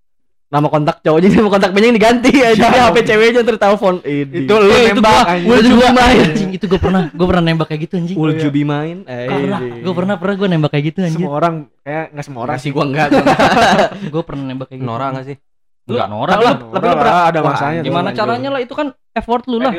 Nama 0.47 0.63
kontak 0.65 1.03
cowoknya 1.03 1.27
nama 1.33 1.51
kontak 1.51 1.75
menyeng 1.75 1.91
diganti 1.91 2.31
aja 2.39 2.71
HP 2.87 3.03
ceweknya 3.05 3.43
terus 3.43 3.59
telepon. 3.59 3.99
Itu 3.99 4.55
lu 4.55 4.71
Eh, 4.71 4.89
itu 4.89 5.03
nembak 5.03 5.11
gua, 5.11 5.23
anjing. 5.27 5.43
gua 5.43 5.57
Itu 5.57 5.67
juga 5.67 5.79
gua 5.83 5.91
main. 5.93 6.19
anjing 6.23 6.51
itu 6.55 6.65
gua 6.67 6.79
pernah, 6.79 7.03
gua 7.11 7.27
pernah 7.27 7.45
nembak 7.45 7.67
kayak 7.67 7.81
gitu 7.83 7.95
anjing. 7.97 8.15
Will 8.15 8.31
you 8.33 8.51
be 8.51 8.63
mine? 8.63 9.03
Eh, 9.05 9.27
Pernah, 9.27 9.59
gua 9.83 9.93
pernah 9.93 10.15
pernah 10.17 10.35
gua 10.37 10.49
nembak 10.49 10.71
kayak 10.71 10.85
gitu 10.87 10.99
anjing. 11.03 11.19
Semua 11.19 11.35
orang 11.35 11.55
kayak 11.83 12.05
enggak 12.09 12.25
semua 12.25 12.41
orang 12.41 12.57
sih 12.57 12.71
gua 12.71 12.85
enggak. 12.87 13.07
gua 13.11 13.23
enggak. 13.27 13.91
Gua 14.07 14.23
pernah 14.23 14.45
nembak 14.47 14.67
kayak 14.71 14.79
gitu. 14.79 14.87
Nora 14.87 15.07
nggak 15.11 15.27
sih 15.27 15.37
Enggak 15.85 16.09
norak 16.09 16.39
lah. 16.39 16.55
tapi 16.63 16.87
pernah 16.89 17.23
ada 17.27 17.41
masanya. 17.43 17.81
Gimana 17.83 18.09
caranya 18.13 18.49
lah 18.49 18.61
itu 18.61 18.73
kan 18.73 18.87
effort 19.13 19.43
lu 19.47 19.59
lah. 19.59 19.75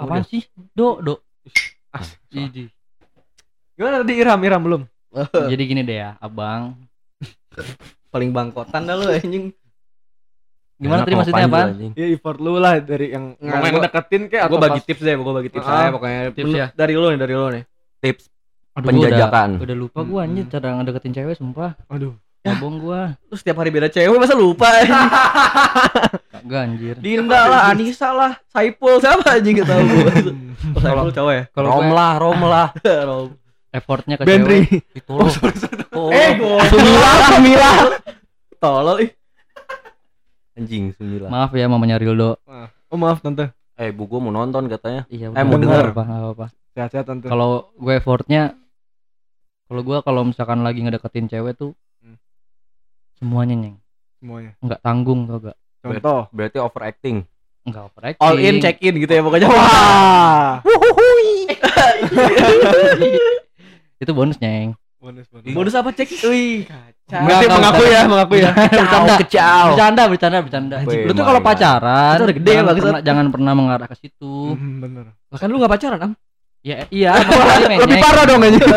Apaan 0.00 0.24
sih? 0.24 0.42
Do, 0.72 0.96
do. 0.98 1.14
Ah, 1.90 2.00
Jadi, 2.26 2.72
Gimana 3.74 4.00
tadi 4.00 4.12
Irham, 4.14 4.40
Irham 4.40 4.62
belum? 4.62 4.82
jadi 5.52 5.62
gini 5.62 5.82
deh 5.82 5.96
ya, 5.98 6.10
Abang. 6.16 6.78
Paling 8.08 8.30
bangkotan 8.30 8.82
dah 8.82 8.94
lu 8.94 9.08
anjing. 9.08 9.52
Gimana 10.76 11.02
tadi 11.02 11.12
maksudnya 11.14 11.44
anjing. 11.44 11.92
Ya 11.92 12.06
effort 12.08 12.38
lu 12.38 12.56
lah 12.56 12.78
dari 12.78 13.12
yang 13.12 13.36
Nggak, 13.36 13.52
mau 13.54 13.66
yang 13.66 13.74
gua- 13.74 13.84
deketin 13.86 14.22
kayak 14.26 14.42
Gua 14.42 14.48
atau 14.48 14.62
bagi 14.62 14.72
pas- 14.74 14.86
tips 14.86 15.02
deh, 15.02 15.14
gua 15.14 15.34
bagi 15.34 15.50
tips 15.50 15.66
Ah, 15.66 15.76
aja 15.76 15.90
pokoknya. 15.90 16.20
tips 16.32 16.52
ya. 16.54 16.66
Dari 16.72 16.92
lu 16.94 17.06
nih, 17.06 17.18
dari 17.18 17.34
lu 17.34 17.46
nih. 17.50 17.64
tips 18.00 18.24
Aduh, 18.70 18.86
penjajakan 18.86 19.48
Udah, 19.52 19.64
udah 19.66 19.76
lupa 19.76 20.00
gua 20.02 20.20
anjir 20.22 20.44
cara 20.46 20.72
ngedeketin 20.72 21.12
cewek 21.12 21.34
sumpah. 21.34 21.76
Aduh. 21.86 22.16
Ngobong 22.40 22.76
gua. 22.80 23.00
Lu 23.22 23.34
setiap 23.34 23.60
hari 23.60 23.68
beda 23.68 23.88
cewek 23.88 24.16
masa 24.16 24.32
lupa 24.32 24.68
Kagak 26.40 26.60
anjir. 26.62 26.94
Dinda 26.96 27.40
lah, 27.44 27.60
Anissa 27.68 28.10
lah, 28.10 28.32
Saipul 28.46 28.96
siapa 28.96 29.22
anjing 29.30 29.58
gak 29.58 29.68
tahu. 29.68 29.84
Oh, 30.70 30.76
Saipul 30.78 31.08
cowok 31.10 31.32
ya? 31.32 31.44
Kalau 31.50 31.68
rom 31.70 31.80
gue 31.82 31.88
lah 31.90 32.12
rom 32.16 32.40
lah 32.42 32.68
Rom. 33.08 33.28
effortnya 33.70 34.14
ke 34.14 34.24
Benri. 34.24 34.60
cewek. 34.62 34.92
itu 34.94 35.10
loh 35.10 35.28
oh, 35.94 36.10
Eh, 36.10 36.36
Sumila, 36.66 37.10
Sumila. 37.26 37.70
Tolol 38.56 38.98
ih. 39.00 39.10
anjing 40.52 40.92
sembilan 40.92 41.26
Maaf 41.26 41.52
ya 41.52 41.64
mamanya 41.64 41.96
Rildo. 41.96 42.36
Oh 42.86 42.96
maaf 42.96 43.20
tante. 43.20 43.56
eh 43.72 43.88
bu 43.88 44.04
gua 44.04 44.20
mau 44.20 44.28
nonton 44.28 44.66
katanya 44.66 45.08
Iya, 45.08 45.30
Eh, 45.30 45.40
mau 45.40 45.56
denger. 45.56 45.90
apa, 45.90 46.04
apa-apa. 46.04 46.46
Sehat-sehat 46.70 47.06
tante. 47.06 47.26
Kalau 47.26 47.72
gue 47.72 47.94
effortnya 47.94 48.52
kalau 49.64 49.80
gue 49.80 49.98
kalau 50.00 50.22
misalkan 50.22 50.60
lagi 50.60 50.80
ngedeketin 50.80 51.24
cewek 51.26 51.54
tuh 51.54 51.72
Hmm. 51.98 52.20
semuanya 53.16 53.54
nyeng 53.54 53.76
semuanya. 54.14 54.52
nggak 54.58 54.80
tanggung 54.80 55.24
tau 55.24 55.40
gak 55.40 55.56
Contoh. 55.80 56.28
berarti 56.30 56.58
overacting 56.60 57.24
nggak 57.60 57.84
overacting 57.92 58.24
All 58.24 58.40
in, 58.40 58.56
check 58.60 58.80
in 58.80 58.96
gitu 58.96 59.12
ya 59.12 59.20
pokoknya. 59.20 59.48
Wah. 59.52 60.64
itu 64.00 64.12
bonus 64.16 64.40
nyeng 64.40 64.72
Bonus 65.00 65.24
bonus. 65.32 65.48
Bonus 65.56 65.72
apa 65.76 65.90
check 65.96 66.12
in? 66.12 66.20
Wih, 66.28 66.58
kacau. 66.68 67.20
Berarti 67.24 67.44
Nggak, 67.48 67.56
mengaku 67.56 67.82
ya, 67.88 68.00
mengaku 68.04 68.34
ya. 68.36 68.50
bercanda 68.52 69.14
kecau 69.16 69.64
bercanda 69.72 70.02
bercanda 70.12 70.38
bercanda 70.44 70.76
lu 70.84 71.12
tuh 71.16 71.24
kalau 71.24 71.40
pacaran 71.40 72.14
Itu 72.20 72.24
udah 72.28 72.36
gede, 72.36 72.52
jangan, 72.52 72.74
pernah, 72.76 73.00
jangan 73.00 73.26
pernah 73.32 73.52
mengarah 73.56 73.88
ke 73.88 73.96
situ 73.96 74.52
Hmm, 74.56 74.80
bener. 74.84 75.04
Bahkan 75.32 75.46
lu 75.48 75.56
gak 75.60 75.72
pacaran, 75.72 76.00
Am? 76.04 76.12
ya 76.60 76.84
iya 76.92 77.16
Lebih 77.80 77.96
parah 78.04 78.24
dong 78.28 78.44
anjing. 78.44 78.60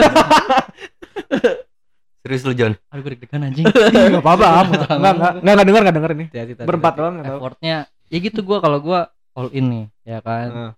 serius 2.24 2.42
lu 2.42 2.54
John 2.54 2.74
aduh 2.88 3.02
gue 3.02 3.12
deg-degan 3.14 3.44
anjing 3.44 3.68
Enggak 4.08 4.24
apa-apa, 4.24 4.48
Am. 4.48 4.68
Enggak 4.70 4.90
enggak 4.90 5.14
enggak 5.14 5.32
enggak 5.44 5.66
denger 5.66 5.82
enggak 5.82 5.96
denger 5.96 6.12
ini. 6.14 6.26
Berempat 6.60 6.94
doang 6.96 7.14
enggak 7.14 7.28
tahu. 7.28 7.38
effortnya 7.38 7.76
ya 8.08 8.18
gitu 8.20 8.40
gue 8.42 8.58
kalau 8.58 8.80
gue 8.80 9.00
all 9.34 9.50
in 9.52 9.66
nih 9.66 9.86
ya 10.06 10.20
kan 10.20 10.48
Heeh. 10.48 10.72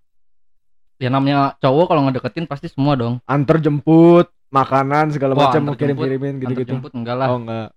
ya 0.98 1.10
namanya 1.10 1.54
cowok 1.58 1.86
kalau 1.86 2.02
ngedeketin 2.04 2.46
pasti 2.46 2.66
semua 2.66 2.96
dong 2.96 3.20
Antar 3.26 3.60
jemput, 3.60 4.26
makanan 4.48 5.12
segala 5.12 5.34
Wah, 5.34 5.46
macam 5.46 5.62
antar 5.62 5.68
mau 5.68 5.78
kirim-kirimin 5.78 6.34
Antar 6.34 6.44
gitu-gitu. 6.48 6.72
jemput 6.74 6.92
enggak 6.92 7.16
lah 7.16 7.28
Oh 7.30 7.38
enggak. 7.38 7.68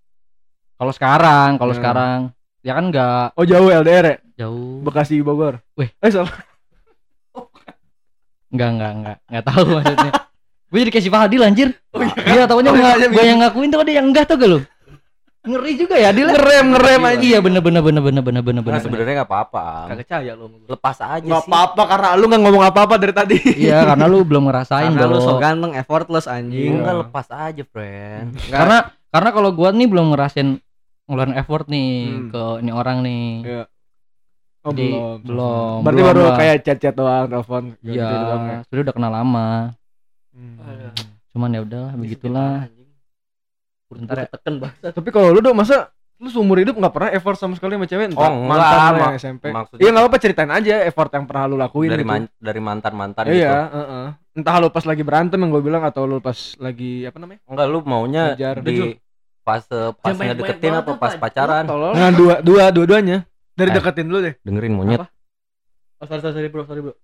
kalau 0.75 0.93
sekarang 0.93 1.51
kalau 1.57 1.73
Nah. 1.73 1.79
sekarang 1.79 2.19
ya 2.61 2.73
kan 2.73 2.85
enggak 2.87 3.27
Oh 3.35 3.45
jauh 3.45 3.69
LDR 3.69 4.05
ya? 4.05 4.17
jauh 4.39 4.81
Bekasi 4.81 5.19
Bogor. 5.21 5.59
Weh. 5.75 5.91
Eh 5.99 6.09
salah. 6.09 6.31
enggak 8.49 8.69
enggak 8.71 8.91
enggak 8.95 9.17
enggak 9.27 9.45
tahu 9.45 9.65
maksudnya 9.69 10.11
gue 10.69 10.79
jadi 10.79 10.91
kayak 10.91 11.05
si 11.05 11.11
Fadil 11.11 11.41
anjir 11.41 11.69
Oh 11.91 12.01
iya. 12.01 12.13
dia 12.37 12.45
taunya 12.45 12.69
Oh, 12.69 12.75
enggak 12.75 12.95
iya, 12.95 13.09
gue 13.09 13.25
yang 13.25 13.39
ngakuin 13.41 13.69
tuh 13.69 13.81
ada 13.81 13.91
yang 13.91 14.07
enggak 14.07 14.25
tuh 14.25 14.37
gak 14.37 14.49
lu 14.49 14.61
ngeri 15.41 15.73
juga 15.75 15.97
ya 15.97 16.11
Adil 16.11 16.29
Ngerem 16.29 16.67
ngerem 16.69 17.03
aja. 17.07 17.23
iya 17.23 17.39
bener 17.39 17.61
bener 17.61 17.81
bener 17.81 18.03
bener 18.03 18.21
bener 18.21 18.43
bener 18.43 18.61
bener 18.61 18.81
sebenarnya 18.81 19.15
nggak 19.17 19.31
apa-apa. 19.31 19.65
Kagak 19.87 19.99
percaya 20.03 20.33
lu 20.35 20.47
lepas 20.63 20.97
aja 20.99 21.23
Enggak 21.23 21.41
sih 21.41 21.49
apa-apa 21.49 21.83
karena 21.87 22.09
lu 22.13 22.25
enggak 22.27 22.43
ngomong 22.43 22.65
apa-apa 22.67 22.95
dari 22.97 23.15
tadi. 23.15 23.37
iya 23.57 23.81
karena 23.83 24.05
lu 24.05 24.19
belum 24.23 24.45
ngerasain 24.45 24.93
Karena 24.93 25.09
lu 25.09 25.19
so 25.19 25.39
ganteng, 25.39 25.73
effortless 25.73 26.27
anjing. 26.27 26.77
enggak 26.77 26.93
Iya. 26.93 27.01
lepas 27.01 27.27
aja 27.31 27.63
friend 27.65 28.27
Enggak. 28.35 28.51
karena 28.53 28.77
karena 29.09 29.29
kalau 29.33 29.51
gua 29.51 29.69
nih 29.71 29.89
belum 29.89 30.07
ngerasain 30.11 30.49
ngeluarin 31.07 31.35
effort 31.35 31.65
nih 31.67 31.91
Hmm. 32.05 32.29
ke 32.29 32.43
ini 32.61 32.73
orang 32.75 32.97
nih 33.01 33.27
Iya. 33.41 33.63
Oh 34.59 34.71
Jadi, 34.71 34.85
belum. 34.91 35.17
belum 35.25 35.77
Berarti 35.81 35.97
belum 35.97 36.09
baru 36.13 36.21
lah. 36.21 36.37
kayak 36.37 36.57
chat-chat 36.61 36.93
doang, 36.93 37.25
telepon. 37.25 37.63
gitu 37.79 37.95
iya 37.95 38.11
doang 38.11 38.43
ya. 38.45 38.59
sudah 38.69 38.83
udah 38.83 38.95
kenal 38.95 39.13
lama 39.15 39.49
Hmm. 40.39 40.95
cuman 41.29 41.51
ya 41.51 41.61
udahlah 41.61 41.93
begitulah 41.95 42.71
Bentar 43.89 44.17
ya. 44.19 44.27
Tekan 44.29 44.55
bahasa. 44.59 44.93
Tapi 44.93 45.09
kalau 45.09 45.33
lu 45.33 45.41
dong 45.41 45.57
masa 45.57 45.89
lu 46.15 46.29
seumur 46.29 46.59
hidup 46.59 46.75
nggak 46.75 46.91
pernah 46.91 47.11
effort 47.11 47.35
sama 47.35 47.55
sekali 47.55 47.73
sama 47.73 47.87
cewek 47.87 48.11
entah 48.11 48.29
Oh, 48.29 48.45
mantan 48.45 48.79
lu 48.93 49.01
yang 49.01 49.17
SMP. 49.17 49.45
maksudnya- 49.49 49.81
Iya 49.81 49.89
nggak 49.89 50.03
apa-apa 50.03 50.19
ceritain 50.19 50.51
aja 50.51 50.75
effort 50.85 51.11
yang 51.11 51.25
pernah 51.25 51.45
lu 51.47 51.57
lakuin 51.57 51.89
dari 51.89 52.03
gitu. 52.03 52.11
man- 52.11 52.33
dari 52.37 52.61
mantan 52.61 52.93
mantan 52.93 53.25
Iya, 53.25 53.33
gitu 53.33 53.55
heeh. 53.73 54.07
Entah 54.35 54.55
lu 54.57 54.69
pas 54.69 54.85
lagi 54.85 55.03
berantem 55.03 55.39
yang 55.39 55.49
gue 55.49 55.63
bilang 55.63 55.83
atau 55.83 56.05
lu 56.05 56.19
pas 56.19 56.37
lagi 56.59 57.03
apa 57.03 57.17
namanya? 57.17 57.41
enggak 57.45 57.67
lu 57.67 57.79
maunya 57.81 58.25
Ngejar. 58.31 58.57
di 58.61 58.77
fase 59.41 59.79
pas 59.97 60.13
ngedeketin 60.13 60.69
banyak 60.69 60.83
apa 60.85 60.93
pas 60.95 61.13
apa, 61.13 61.23
pacaran. 61.25 61.65
Nah, 61.65 62.11
dua 62.13 62.35
dua 62.39 62.65
dua-duanya. 62.69 63.25
Dari 63.51 63.71
Eh. 63.71 63.75
deketin 63.75 64.05
dulu 64.05 64.19
deh. 64.21 64.35
dengerin 64.39 64.71
monyet 64.71 65.01
Apa? 65.01 65.09
Oh, 65.99 66.07
sorry, 66.07 66.23
sorry, 66.29 66.47
bro, 66.47 66.63
sorry, 66.63 66.79
bro. 66.81 66.95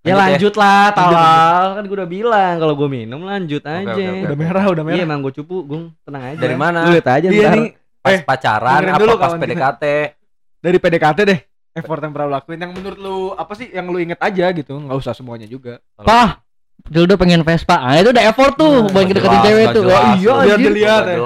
Ya 0.00 0.16
Lanjut 0.16 0.50
ya. 0.50 0.60
lah, 0.60 0.84
tawal. 0.90 1.64
Kan 1.76 1.84
gue 1.84 1.96
udah 1.96 2.08
bilang 2.08 2.54
kalau 2.56 2.72
gue 2.72 2.88
minum 2.88 3.20
lanjut 3.20 3.60
aja. 3.60 3.84
oke, 3.86 4.00
oke. 4.00 4.24
Udah 4.24 4.38
merah, 4.38 4.64
udah 4.66 4.80
Iya, 4.82 4.90
merah. 4.90 5.06
emang 5.06 5.18
gue 5.20 5.32
cupu, 5.34 5.56
gung, 5.62 5.84
tenang 6.02 6.22
aja. 6.26 6.40
Dari 6.40 6.56
mana? 6.56 6.78
Lu 6.82 6.90
lihat 6.90 7.08
aja 7.10 7.26
Iya 7.26 7.40
ntar. 7.42 7.54
nih 7.54 7.66
pas 8.00 8.10
Eh, 8.10 8.20
pacaran 8.22 8.80
apa 8.82 8.96
dulu, 8.96 9.12
pas. 9.14 9.32
PDKT 9.34 9.84
dari 10.58 10.78
PDKT 10.78 11.18
deh. 11.22 11.40
Effort 11.70 12.00
yang 12.00 12.10
pernah 12.10 12.26
lu 12.26 12.32
lakuin 12.32 12.58
yang 12.58 12.72
menurut 12.72 12.96
lu 12.96 13.18
apa 13.32 13.52
sih 13.54 13.68
yang 13.68 13.86
lu 13.86 13.96
inget 13.96 14.16
aja 14.18 14.50
gitu, 14.50 14.72
nggak 14.74 14.96
usah 14.96 15.12
semuanya 15.12 15.44
juga. 15.44 15.78
Pah, 15.94 16.40
Dildo 16.80 17.14
pengen 17.14 17.44
Vespa. 17.44 17.76
Ah, 17.76 17.94
itu 17.94 18.08
udah 18.08 18.24
effort 18.24 18.56
tuh 18.56 18.72
Nah, 18.80 18.88
buat 18.88 19.04
deketin 19.04 19.40
cewek 19.44 19.66
tuh. 19.70 19.84
jelas. 19.84 20.00
Oh, 20.00 20.16
iya 20.16 20.32
Biar 20.40 20.58
dilihat 20.58 21.02
ya. 21.04 21.18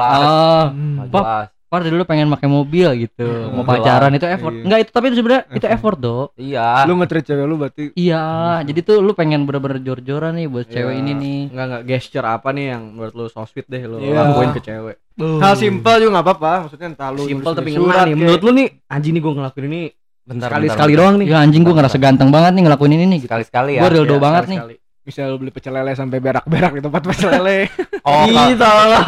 Nggak. 1.74 1.82
Par 1.82 1.92
dulu 1.92 2.04
pengen 2.04 2.26
pakai 2.28 2.46
mobil 2.46 2.88
gitu, 3.00 3.26
Hmm, 3.26 3.50
mau 3.50 3.62
jelas. 3.62 3.70
pacaran 3.76 4.12
itu 4.12 4.26
effort. 4.26 4.52
Iya. 4.52 4.62
Enggak 4.62 4.78
itu 4.78 4.90
tapi 4.90 5.04
itu 5.04 5.16
sebenarnya 5.16 5.42
itu 5.48 5.56
Effort. 5.58 5.74
effort, 5.74 5.98
Dok. 5.98 6.28
iya 6.36 6.66
Lu 6.84 6.92
nge-treat 6.94 7.24
cewek 7.24 7.44
lu 7.44 7.56
berarti 7.56 7.82
Iya, 7.92 8.24
jadi 8.62 8.80
tuh 8.80 8.96
lu 8.98 9.12
pengen 9.12 9.40
bener-bener 9.42 9.78
jor-joran 9.80 10.32
nih 10.34 10.46
buat 10.46 10.64
Iya. 10.64 10.74
cewek 10.76 10.94
ini 10.96 11.12
nih. 11.12 11.40
Enggak 11.50 11.66
enggak 11.66 11.82
gesture 11.86 12.26
apa 12.26 12.48
nih 12.50 12.64
yang 12.68 12.82
menurut 12.90 13.12
lu 13.12 13.24
so 13.26 13.42
sweet 13.42 13.66
deh 13.66 13.82
lu 13.82 13.98
Iya. 13.98 14.22
lakuin 14.24 14.50
ke 14.50 14.62
cewek. 14.62 14.96
hal 15.14 15.54
simpel 15.54 15.94
juga 15.96 16.10
nggak 16.12 16.26
apa-apa. 16.26 16.52
Maksudnya 16.64 16.88
entah 16.88 17.08
lu 17.08 17.22
Simpel 17.22 17.50
nulis-nulis 17.50 17.56
tapi 17.56 17.70
ngena 17.72 18.02
nih. 18.04 18.14
Menurut 18.16 18.40
lu 18.40 18.50
nih 18.52 18.66
anjing 18.88 19.12
nih 19.12 19.22
gue 19.22 19.32
ngelakuin 19.32 19.66
ini 19.68 19.82
bentar 20.24 20.48
sekali 20.48 20.64
bentar, 20.64 20.74
sekali 20.74 20.90
bentar. 20.90 21.02
doang 21.04 21.14
nih. 21.16 21.26
Ya 21.26 21.38
anjing 21.38 21.62
gua 21.62 21.74
ngerasa 21.76 21.96
ganteng 21.98 22.30
banget 22.30 22.52
nih 22.52 22.62
ngelakuin 22.64 22.92
ini 22.92 23.04
nih 23.04 23.18
gitu. 23.18 23.28
sekali 23.28 23.44
sekali 23.44 23.70
ya 23.74 23.80
Gua 23.80 23.90
dildo 23.90 24.10
Iya, 24.10 24.22
banget 24.22 24.42
nih. 24.48 24.58
Misal 25.04 25.28
lu 25.28 25.36
beli 25.36 25.52
pecel 25.52 25.76
lele 25.76 25.92
sampai 25.92 26.16
berak-berak 26.16 26.72
di 26.76 26.80
tempat 26.80 27.02
pecel 27.04 27.30
lele. 27.38 27.68
Oh, 28.04 28.28
tolong. 28.28 29.04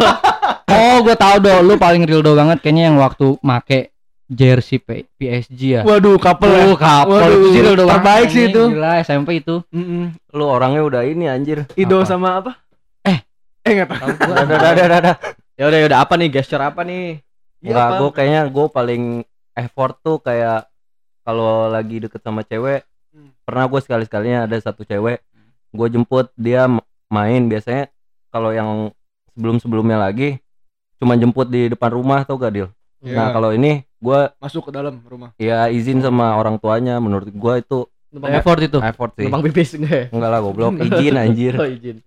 Oh, 0.73 1.05
gue 1.05 1.13
tahu 1.13 1.37
do, 1.45 1.53
lu 1.61 1.77
paling 1.77 2.09
real 2.09 2.25
do 2.25 2.33
banget 2.33 2.65
kayaknya 2.65 2.89
yang 2.89 2.97
waktu 2.97 3.37
make 3.45 3.93
jersey 4.25 4.81
P- 4.81 5.05
PSG 5.21 5.61
ya. 5.61 5.81
Waduh, 5.85 6.17
couple 6.17 6.49
ya. 6.49 6.65
Tuh, 6.65 6.77
kapal 6.81 7.29
Waduh, 7.29 7.37
itu 7.37 7.49
sih 7.53 7.61
real 7.61 7.77
do 7.77 7.85
banget. 7.85 7.93
terbaik 8.01 8.29
sih 8.33 8.43
itu. 8.49 8.63
Gila 8.73 8.93
SMP 9.05 9.29
itu. 9.45 9.61
Mm-mm. 9.69 10.17
lu 10.33 10.45
orangnya 10.49 10.81
udah 10.81 11.03
ini 11.05 11.29
anjir. 11.29 11.69
Ido 11.77 12.01
Apa? 12.01 12.09
sama 12.09 12.41
apa? 12.41 12.53
Eh. 13.05 13.21
eh 13.69 13.71
enggak 13.77 14.01
tahu. 14.01 14.09
Udah, 14.09 14.45
udah, 14.49 14.57
udah, 14.57 14.71
udah, 14.73 14.99
udah. 15.05 15.15
Ya 15.61 15.65
udah 15.69 15.79
ya 15.81 15.87
udah 15.93 15.99
apa 16.01 16.15
nih 16.17 16.29
gesture 16.33 16.65
apa 16.65 16.81
nih? 16.89 17.21
Enggak, 17.61 17.87
apa? 17.89 17.97
gue 18.01 18.11
kayaknya 18.17 18.41
gue 18.49 18.67
paling 18.73 19.03
effort 19.53 19.95
tuh 20.01 20.17
kayak 20.21 20.69
kalau 21.21 21.69
lagi 21.69 22.01
deket 22.01 22.25
sama 22.25 22.41
cewek. 22.49 22.81
Hmm. 23.13 23.29
Pernah 23.45 23.65
gue 23.69 23.81
sekali 23.85 24.09
sekalinya 24.09 24.49
ada 24.49 24.57
satu 24.57 24.89
cewek, 24.89 25.21
gue 25.77 25.89
jemput 25.91 26.33
dia 26.35 26.65
main. 27.07 27.43
Biasanya 27.45 27.93
kalau 28.29 28.51
yang 28.51 28.91
sebelum 29.31 29.57
sebelumnya 29.57 29.99
lagi, 29.99 30.41
cuma 30.97 31.15
jemput 31.15 31.47
di 31.47 31.69
depan 31.69 31.93
rumah 31.93 32.25
tau 32.25 32.35
gak 32.35 32.51
Dil? 32.51 32.69
Iya. 32.99 33.15
Nah 33.15 33.27
kalau 33.31 33.51
ini 33.51 33.85
gue 33.95 34.21
masuk 34.37 34.67
ke 34.67 34.73
dalam 34.73 34.99
rumah. 35.03 35.37
ya 35.37 35.69
izin 35.69 36.01
sama 36.01 36.35
orang 36.35 36.57
tuanya. 36.57 36.97
Menurut 36.97 37.29
gue 37.29 37.55
itu 37.59 37.79
Numpang, 38.07 38.33
Effort 38.33 38.61
itu. 38.63 38.79
effort 38.81 39.13
sih. 39.13 39.25
numpang 39.25 39.45
pipis 39.45 39.69
enggak 39.77 39.93
ya? 39.93 40.05
Enggak 40.09 40.31
lah 40.31 40.41
goblok, 40.41 40.73
izin 40.89 41.15
anjir. 41.15 41.53
Oh, 41.55 41.69
izin. 41.69 42.01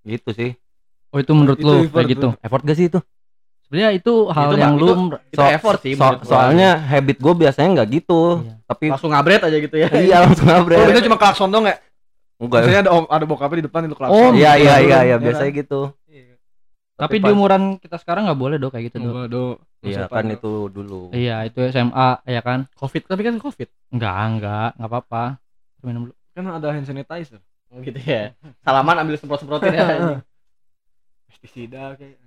Gitu 0.00 0.30
sih. 0.30 0.50
Oh, 1.10 1.18
itu 1.18 1.32
menurut 1.32 1.56
Itu 1.56 1.66
lu 1.66 1.74
effort 1.82 1.92
kayak 1.92 2.08
gitu. 2.08 2.28
Effort 2.38 2.62
gak 2.62 2.76
sih 2.76 2.86
itu? 2.86 3.00
Sebenarnya 3.62 3.90
itu 3.94 4.12
hal 4.28 4.48
Itu 4.48 4.56
yang 4.56 4.74
mah- 4.74 4.78
lu 4.78 4.86
itu- 4.86 5.00
Itu 5.32 5.42
effort 5.42 5.78
sih 5.80 5.92
so- 5.94 6.20
soalnya 6.22 6.76
habit 6.78 7.16
gue 7.18 7.34
biasanya 7.34 7.68
nggak 7.74 7.88
gitu. 7.90 8.20
Iya. 8.38 8.52
Tapi 8.64 8.84
langsung 8.86 9.10
ngabret 9.10 9.42
aja 9.42 9.58
gitu 9.58 9.76
ya. 9.76 9.88
iya 9.98 10.16
langsung 10.20 10.44
Oh, 10.44 10.52
ngabret. 10.54 10.78
itu 10.86 11.00
cuma 11.04 11.16
klakson 11.16 11.48
dong 11.48 11.64
ya? 11.64 11.76
Enggak. 12.42 12.58
Biasanya 12.60 12.80
ada 12.82 12.90
om, 12.90 13.04
ada 13.06 13.24
bokapnya 13.24 13.58
di 13.62 13.66
depan 13.66 13.86
itu 13.86 13.94
klakson. 13.94 14.18
Oh, 14.18 14.30
Iya 14.32 14.52
iya 14.56 14.74
iya 14.80 14.98
iya 14.98 14.98
Ya 15.08 15.16
biasanya 15.16 15.52
gitu. 15.54 15.94
Iya. 16.04 16.34
tapi 16.92 17.16
di 17.16 17.24
pas- 17.24 17.32
umuran 17.32 17.62
kita 17.78 17.96
sekarang 17.96 18.26
nggak 18.26 18.36
boleh 18.36 18.56
do 18.58 18.68
kayak 18.68 18.90
gitu 18.90 18.96
do. 18.98 19.08
Enggak, 19.08 19.26
do. 19.28 19.44
Iya 19.82 20.06
kan 20.06 20.26
itu 20.28 20.52
dulu. 20.68 21.10
Iya, 21.10 21.36
itu 21.44 21.58
SMA 21.68 22.08
ya 22.24 22.40
kan? 22.40 22.66
Covid 22.72 23.02
tapi 23.04 23.22
kan 23.22 23.34
Covid. 23.36 23.66
Enggak, 23.90 24.14
enggak, 24.28 24.68
enggak 24.76 24.90
apa-apa. 24.90 25.24
Minum 25.80 26.02
dulu. 26.06 26.14
Kan 26.32 26.44
ada 26.48 26.68
hand 26.68 26.84
sanitizer. 26.84 27.38
Oh, 27.70 27.78
gitu 27.80 27.98
ya. 27.98 28.34
Salaman 28.64 29.00
ambil 29.00 29.16
semprot-semprotin 29.16 29.72
ya. 29.72 29.86
Pestisida 31.26 31.94
kayak. 31.94 32.18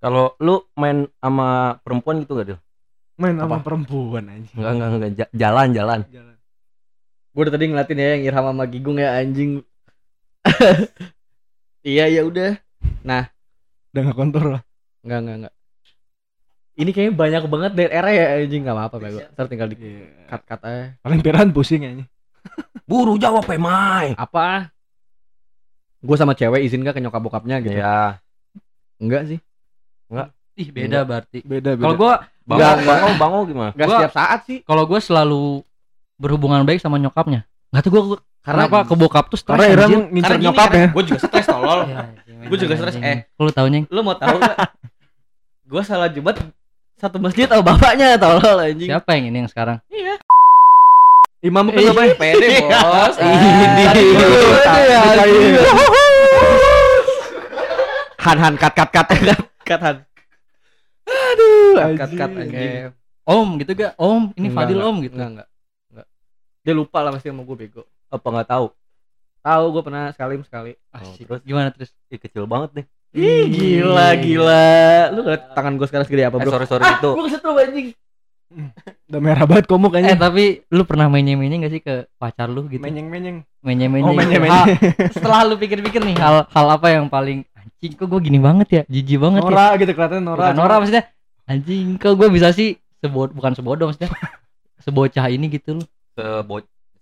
Kalau 0.00 0.32
lu 0.38 0.64
main 0.74 1.04
sama 1.14 1.76
perempuan 1.84 2.24
gitu 2.24 2.32
gak 2.34 2.46
Dil? 2.48 2.58
Main 3.14 3.36
sama 3.36 3.60
Apa? 3.60 3.62
perempuan 3.62 4.24
anjing. 4.26 4.56
Enggak 4.56 4.72
enggak 4.72 4.88
enggak 4.90 5.12
Ja- 5.14 5.32
jalan 5.36 5.68
jalan. 5.70 6.00
Jalan. 6.08 6.34
Gue 7.30 7.40
udah 7.46 7.54
tadi 7.54 7.64
ngeliatin 7.66 7.98
ya 7.98 8.08
yang 8.14 8.22
Irham 8.26 8.46
sama 8.46 8.64
Gigung 8.66 8.98
ya 8.98 9.14
anjing. 9.14 9.62
iya 11.86 12.10
ya 12.10 12.22
udah. 12.26 12.58
Udah 13.04 13.26
enggak 13.94 14.18
kontor 14.18 14.44
lah. 14.58 14.62
Enggak 15.02 15.18
enggak 15.20 15.36
enggak. 15.38 15.54
Ini 16.74 16.90
kayaknya 16.90 17.14
banyak 17.14 17.42
banget 17.46 17.72
dari 17.76 17.90
era 17.92 18.10
ya 18.10 18.24
anjing 18.40 18.62
enggak 18.64 18.76
apa-apa 18.76 18.96
bego. 18.98 19.18
Ntar 19.30 19.46
tinggal 19.46 19.68
di 19.68 19.76
Iya. 19.78 20.06
cut 20.26 20.42
cut 20.44 20.60
aja. 20.64 20.84
Paling 21.00 21.20
piran 21.20 21.48
pusing 21.50 21.82
anjing. 21.84 22.08
Buru 22.90 23.14
jawab 23.14 23.46
Mai. 23.46 24.16
Apa? 24.16 24.72
Gue 26.00 26.16
sama 26.16 26.32
cewek 26.32 26.64
izin 26.64 26.80
gak 26.80 26.96
ke 26.96 27.02
nyokap 27.04 27.20
bokapnya 27.20 27.60
gitu? 27.60 27.76
Iya. 27.76 28.18
Enggak 28.96 29.28
sih. 29.28 29.38
Ih, 30.58 30.68
beda 30.68 31.04
berarti. 31.04 31.40
Beda 31.40 31.76
beda. 31.76 31.84
Kalau 31.84 31.96
Bango 31.96 32.10
Enggak, 32.50 32.74
bango 32.82 33.08
bango 33.14 33.38
gimana? 33.46 33.70
Enggak 33.72 33.86
Gua- 33.86 33.98
setiap 34.02 34.14
saat 34.16 34.40
sih. 34.42 34.58
kalau 34.66 34.82
gua 34.82 34.98
selalu 34.98 35.62
berhubungan 36.20 36.68
baik 36.68 36.84
sama 36.84 37.00
nyokapnya. 37.00 37.48
Enggak 37.72 37.82
tahu 37.88 37.92
gua, 37.96 38.02
gua 38.04 38.18
Karena 38.40 38.64
kenapa 38.68 38.78
ke 38.88 38.94
bokap 38.96 39.24
tuh 39.28 39.38
stres 39.40 39.56
karena 39.56 39.66
Iram 39.68 39.90
ngincer 40.12 40.36
nyokap 40.40 40.68
ya. 40.72 40.86
Gue 40.92 41.04
juga 41.08 41.20
stres 41.24 41.46
tolol. 41.48 41.80
Iya, 42.40 42.48
Gua 42.48 42.56
juga 42.56 42.74
stres, 42.76 42.96
eh. 43.04 43.18
Lu 43.36 43.52
taunya? 43.52 43.84
Lu 43.92 44.00
mau 44.00 44.16
tahu 44.16 44.40
gak? 44.40 44.56
gue 45.70 45.82
salah 45.84 46.08
Jumat 46.08 46.40
satu 46.96 47.20
masjid 47.20 47.44
tahu 47.44 47.60
bapaknya 47.60 48.16
tolol 48.16 48.60
anjing. 48.60 48.88
Siapa 48.88 49.12
yang 49.16 49.28
ini 49.28 49.44
yang 49.44 49.50
sekarang? 49.52 49.76
Iya. 49.92 50.16
Imam 51.44 51.68
apa 51.68 51.80
ya? 51.80 52.16
Pede 52.16 52.48
bos. 52.64 53.16
Ini. 53.20 53.84
Pede 53.92 54.02
ya. 54.88 55.00
anjing. 55.20 55.54
Han 58.20 58.36
han 58.40 58.54
cut 58.56 58.72
cut 58.72 58.88
cut 58.92 59.06
cut 59.12 59.40
cut 59.68 59.80
han. 59.84 59.96
Aduh, 61.08 61.96
cut 61.96 62.10
cut 62.16 62.30
anjing. 62.40 62.92
Om 63.28 63.48
gitu 63.60 63.72
gak? 63.76 63.92
Om, 64.00 64.32
ini 64.40 64.48
Fadil. 64.48 64.80
Om 64.80 64.96
gitu. 65.04 65.16
Enggak. 65.20 65.49
Dia 66.60 66.72
lupa 66.72 67.00
lah 67.00 67.10
pasti 67.10 67.28
sama 67.28 67.40
gue 67.40 67.56
bego. 67.56 67.82
Apa 68.06 68.26
nggak 68.26 68.48
tahu? 68.48 68.66
Tahu 69.40 69.64
gue 69.70 69.82
pernah 69.82 70.04
sekali 70.12 70.34
sekali. 70.40 70.72
Asik. 70.90 71.24
terus? 71.24 71.40
Gimana 71.42 71.68
terus? 71.70 71.90
Ih, 72.06 72.18
kecil 72.18 72.44
banget 72.44 72.70
nih. 72.74 72.86
Ih 73.10 73.42
gila 73.48 74.08
gila. 74.14 74.68
Lu 75.10 75.20
ngeliat 75.24 75.42
tangan 75.50 75.74
gue 75.74 75.86
sekarang 75.88 76.04
segede 76.04 76.24
apa 76.24 76.36
Eh 76.36 76.42
bro? 76.42 76.52
sorry 76.52 76.66
sorry 76.66 76.84
itu. 76.86 77.10
Gue 77.10 77.24
kesetrum 77.26 77.56
anjing. 77.56 77.88
Udah 79.06 79.20
merah 79.20 79.46
banget 79.46 79.64
komuk 79.64 79.90
Eh 79.90 80.02
kayaknya. 80.02 80.18
tapi 80.18 80.44
lu 80.68 80.82
pernah 80.82 81.06
menye-menye 81.06 81.56
gak 81.60 81.72
sih 81.72 81.80
ke 81.80 81.94
pacar 82.14 82.46
lu 82.46 82.66
gitu? 82.66 82.82
Menyeng-menyeng. 82.82 83.46
Menye-menye. 83.60 84.04
Oh, 84.04 84.10
gitu. 84.10 84.20
menye-menye. 84.20 84.52
Hal- 84.52 84.68
Setelah 85.14 85.40
lu 85.44 85.54
pikir-pikir 85.56 86.02
nih 86.02 86.18
hal 86.18 86.44
hal 86.44 86.66
apa 86.68 86.86
yang 86.88 87.06
paling 87.06 87.46
anjing 87.54 87.92
kok 87.94 88.06
gue 88.06 88.20
gini 88.20 88.36
banget 88.36 88.68
ya, 88.68 88.82
jijik 88.86 89.16
banget 89.18 89.40
ya. 89.40 89.48
Nora 89.48 89.66
gitu 89.74 89.90
kelihatan 89.90 90.20
Nora. 90.20 90.38
Bukan 90.42 90.54
Nora 90.54 90.74
maksudnya 90.76 91.04
anjing 91.46 91.86
kok 91.96 92.12
gue 92.12 92.28
bisa 92.28 92.50
sih 92.50 92.74
sebod 92.98 93.32
bukan 93.32 93.54
sebodoh 93.54 93.88
maksudnya 93.88 94.10
sebocah 94.84 95.26
ini 95.26 95.48
gitu 95.48 95.78
lu. 95.78 95.84
Sebo 96.20 96.56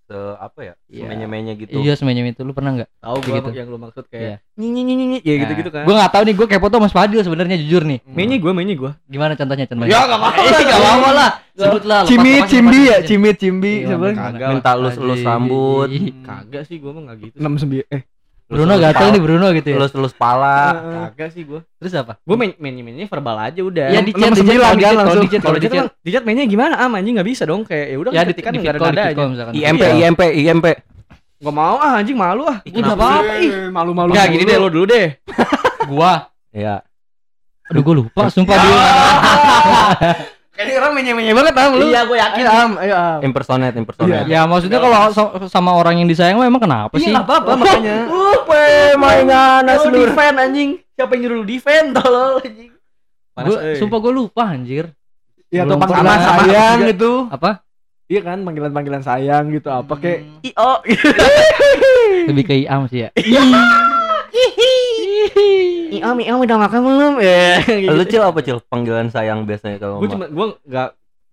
se 0.09 0.17
apa 0.41 0.61
ya? 0.63 0.75
Iya. 0.89 1.05
Semenye-menye 1.05 1.53
gitu. 1.59 1.77
Iya 1.77 1.93
semenye 1.93 2.25
itu 2.25 2.41
lu 2.41 2.57
pernah 2.57 2.73
nggak? 2.73 2.89
Tahu 2.97 3.17
gue 3.21 3.35
Gitu. 3.35 3.51
yang 3.53 3.69
lu 3.69 3.77
maksud 3.77 4.09
kayak 4.09 4.41
nyi 4.57 4.69
nyi 4.71 4.83
nyi 4.83 4.95
nyi 4.97 5.19
ya 5.21 5.35
gitu 5.39 5.53
gitu 5.55 5.71
kan. 5.71 5.85
Gue 5.85 5.93
nggak 5.93 6.11
tahu 6.11 6.23
nih 6.25 6.35
gue 6.35 6.47
kepo 6.49 6.67
tuh 6.67 6.81
Mas 6.81 6.91
Fadil 6.91 7.21
sebenarnya 7.21 7.57
jujur 7.59 7.85
nih. 7.85 8.01
Menye 8.09 8.41
gue 8.41 8.49
menye 8.51 8.73
gue. 8.73 8.89
Gimana 9.05 9.37
contohnya 9.37 9.69
contohnya? 9.69 9.91
Ya, 9.91 10.01
nggak 10.01 10.17
apa-apa 10.17 10.41
Eh, 10.41 10.49
lah, 10.49 10.61
nggak 10.63 10.81
apa-apa 10.81 11.11
lah. 11.13 11.31
Sebut 11.53 11.83
lah. 11.85 12.01
lepas- 12.01 12.09
Cimit, 12.09 12.39
lepas- 12.39 12.49
Cimbi 12.49 12.81
ya. 12.81 12.97
Cimit, 13.03 13.37
Cimbi 13.37 13.73
Iya. 13.83 13.97
Kagak. 14.15 14.49
Minta 14.49 14.73
lus 14.75 14.97
rambut, 15.21 15.89
Ih, 15.91 16.05
Kagak 16.23 16.63
sih 16.65 16.77
gue 16.79 16.89
mah 16.89 17.03
enggak 17.05 17.17
gitu. 17.21 17.37
enam 17.37 17.53
sembilan 17.55 17.87
eh 17.91 18.03
Bruno 18.49 18.81
gatel 18.81 19.13
nih 19.13 19.21
Bruno 19.21 19.47
gitu 19.53 19.69
ya. 19.69 19.77
Lus 19.77 19.93
lus 19.93 20.15
pala. 20.17 20.73
Kagak 21.13 21.37
sih 21.37 21.45
gue. 21.45 21.61
Terus 21.77 21.93
apa? 22.01 22.17
Gue 22.25 22.37
main 22.41 22.57
main 22.57 22.81
mainnya 22.81 23.05
verbal 23.05 23.37
aja 23.45 23.61
udah. 23.61 23.93
Ya 23.93 24.01
di 24.01 24.17
chat, 24.17 24.33
di 24.33 24.41
chat, 24.41 24.41
sembilan 24.41 24.73
kalau 24.73 24.73
di 24.73 24.81
kan 24.81 24.89
chat, 24.89 25.43
kalau 25.45 25.57
langsung. 25.61 25.93
di 26.01 26.11
chat, 26.11 26.23
di 26.25 26.27
mainnya 26.27 26.45
gimana? 26.49 26.75
Ah 26.81 26.89
anjing 26.89 27.21
nggak 27.21 27.29
bisa 27.29 27.45
dong 27.45 27.69
kayak 27.69 27.87
ya 27.93 27.97
udah 28.01 28.11
Ya 28.17 28.23
di 28.25 28.33
ketikan 28.33 28.53
di 28.57 28.65
enggak 28.65 28.81
ada 28.81 29.13
call 29.13 29.29
misalkan. 29.37 29.53
IMP 29.53 29.83
Iya. 29.85 30.09
IMP 30.09 30.23
IMP. 30.33 30.67
Gak 31.39 31.55
mau 31.55 31.77
ah 31.77 32.01
anjing 32.01 32.17
malu 32.17 32.49
ah. 32.49 32.59
Ih, 32.65 32.73
Udah 32.73 32.97
apa-apa 32.97 33.33
ih. 33.37 33.51
Malu-malu. 33.69 34.11
Enggak 34.17 34.27
gini 34.33 34.43
deh 34.49 34.57
lo 34.57 34.69
dulu 34.73 34.85
deh. 34.89 35.07
Gua. 35.85 36.33
Iya. 36.49 36.81
Aduh 37.69 37.85
gue 37.85 37.95
lupa 38.01 38.33
sumpah 38.33 38.57
dia. 38.57 38.81
Kayaknya 40.59 40.75
orang 40.83 40.93
menye-menye 40.99 41.33
banget 41.39 41.55
am 41.55 41.71
lu. 41.79 41.87
Iya 41.87 42.01
gue 42.03 42.19
yakin. 42.19 42.43
Ayo 42.43 42.51
am, 42.51 42.73
ayo 42.83 42.95
am. 42.99 43.19
Impersonate 43.23 43.77
impersonate. 43.79 44.27
Ya 44.27 44.43
maksudnya 44.43 44.83
kalau 44.83 44.99
so- 45.15 45.47
sama 45.47 45.71
orang 45.71 46.03
yang 46.03 46.11
disayang 46.11 46.43
emang 46.43 46.59
kenapa 46.59 46.99
sih? 46.99 47.15
Iya 47.15 47.23
apa-apa 47.23 47.55
makanya. 47.55 47.97
Uh, 48.49 48.97
mainan 48.99 49.63
Lu 49.69 49.93
defend 49.95 50.35
anjing. 50.35 50.83
Siapa 50.99 51.15
yang 51.15 51.21
nyuruh 51.23 51.37
lu 51.41 51.47
defend 51.47 51.95
tolol 51.95 52.43
anjing. 52.43 52.75
Panas, 53.31 53.55
Gua, 53.55 53.59
eh. 53.63 53.77
sumpah 53.79 53.99
gue 54.03 54.13
lupa 54.13 54.43
anjir. 54.51 54.91
Iya 55.47 55.63
atau 55.63 55.79
panggilan 55.79 56.19
sayang 56.19 56.79
gitu. 56.91 57.13
Apa? 57.31 57.63
Iya 58.09 58.21
kan 58.25 58.43
panggilan-panggilan 58.43 59.05
sayang 59.05 59.53
gitu 59.53 59.69
apa 59.71 59.95
kayak 59.95 60.19
Hmm, 60.27 60.49
Io. 60.49 60.73
lebih 62.33 62.45
ke 62.49 62.55
Iam 62.59 62.89
sih 62.91 63.07
ya. 63.07 63.15
Io 65.91 66.11
Io 66.15 66.35
udah 66.39 66.57
makan 66.59 66.81
belum? 66.81 67.15
Ya. 67.25 67.61
Lu 67.89 68.05
cil 68.05 68.21
apa 68.21 68.39
cil? 68.41 68.59
Panggilan 68.63 69.09
sayang 69.09 69.43
biasanya 69.43 69.79
kalau 69.79 69.99
Gue 69.99 70.09
cuma 70.09 70.27
gue 70.27 70.47
nggak 70.65 70.89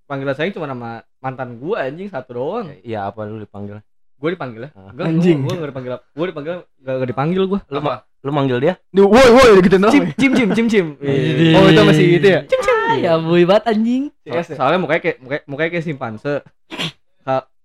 panggilan 0.05 0.35
sayang 0.35 0.53
cuma 0.53 0.65
nama 0.65 0.89
mantan 1.17 1.57
gue 1.57 1.75
anjing 1.75 2.07
satu 2.07 2.31
doang. 2.33 2.67
Iya 2.81 3.07
apa 3.07 3.25
lu 3.25 3.37
dipanggil? 3.37 3.81
Gue 4.15 4.29
dipanggil 4.31 4.61
ya. 4.65 4.69
Ah. 4.73 4.89
Gua- 4.91 5.05
Anjing. 5.05 5.39
Gue 5.43 5.55
nggak 5.55 5.69
dipanggil. 5.71 5.91
Gue 6.11 6.25
dipanggil 6.27 6.53
nggak 6.79 7.09
dipanggil 7.09 7.43
gue. 7.45 7.59
Lu 7.67 7.79
ma- 7.79 8.01
lu 8.25 8.31
manggil 8.31 8.57
dia? 8.57 8.73
Woi 8.89 9.05
woi 9.29 9.61
gitu 9.61 9.77
doang. 9.77 9.93
Cim 9.93 10.03
cim 10.13 10.31
cim 10.33 10.49
cim 10.51 10.65
cim. 10.73 10.85
Iya. 10.97 11.55
Oh, 11.55 11.67
itu 11.67 11.81
masih 11.83 12.05
gitu 12.17 12.27
ya? 12.27 12.41
ya 12.95 13.13
boy 13.17 13.43
banget 13.43 13.63
anjing. 13.69 14.03
Ya? 14.23 14.41
Soalnya 14.41 14.79
mukanya 14.79 15.01
kayak 15.03 15.17
mukanya, 15.19 15.43
mukanya 15.45 15.69
kayak 15.71 15.85
simpanse. 15.85 16.33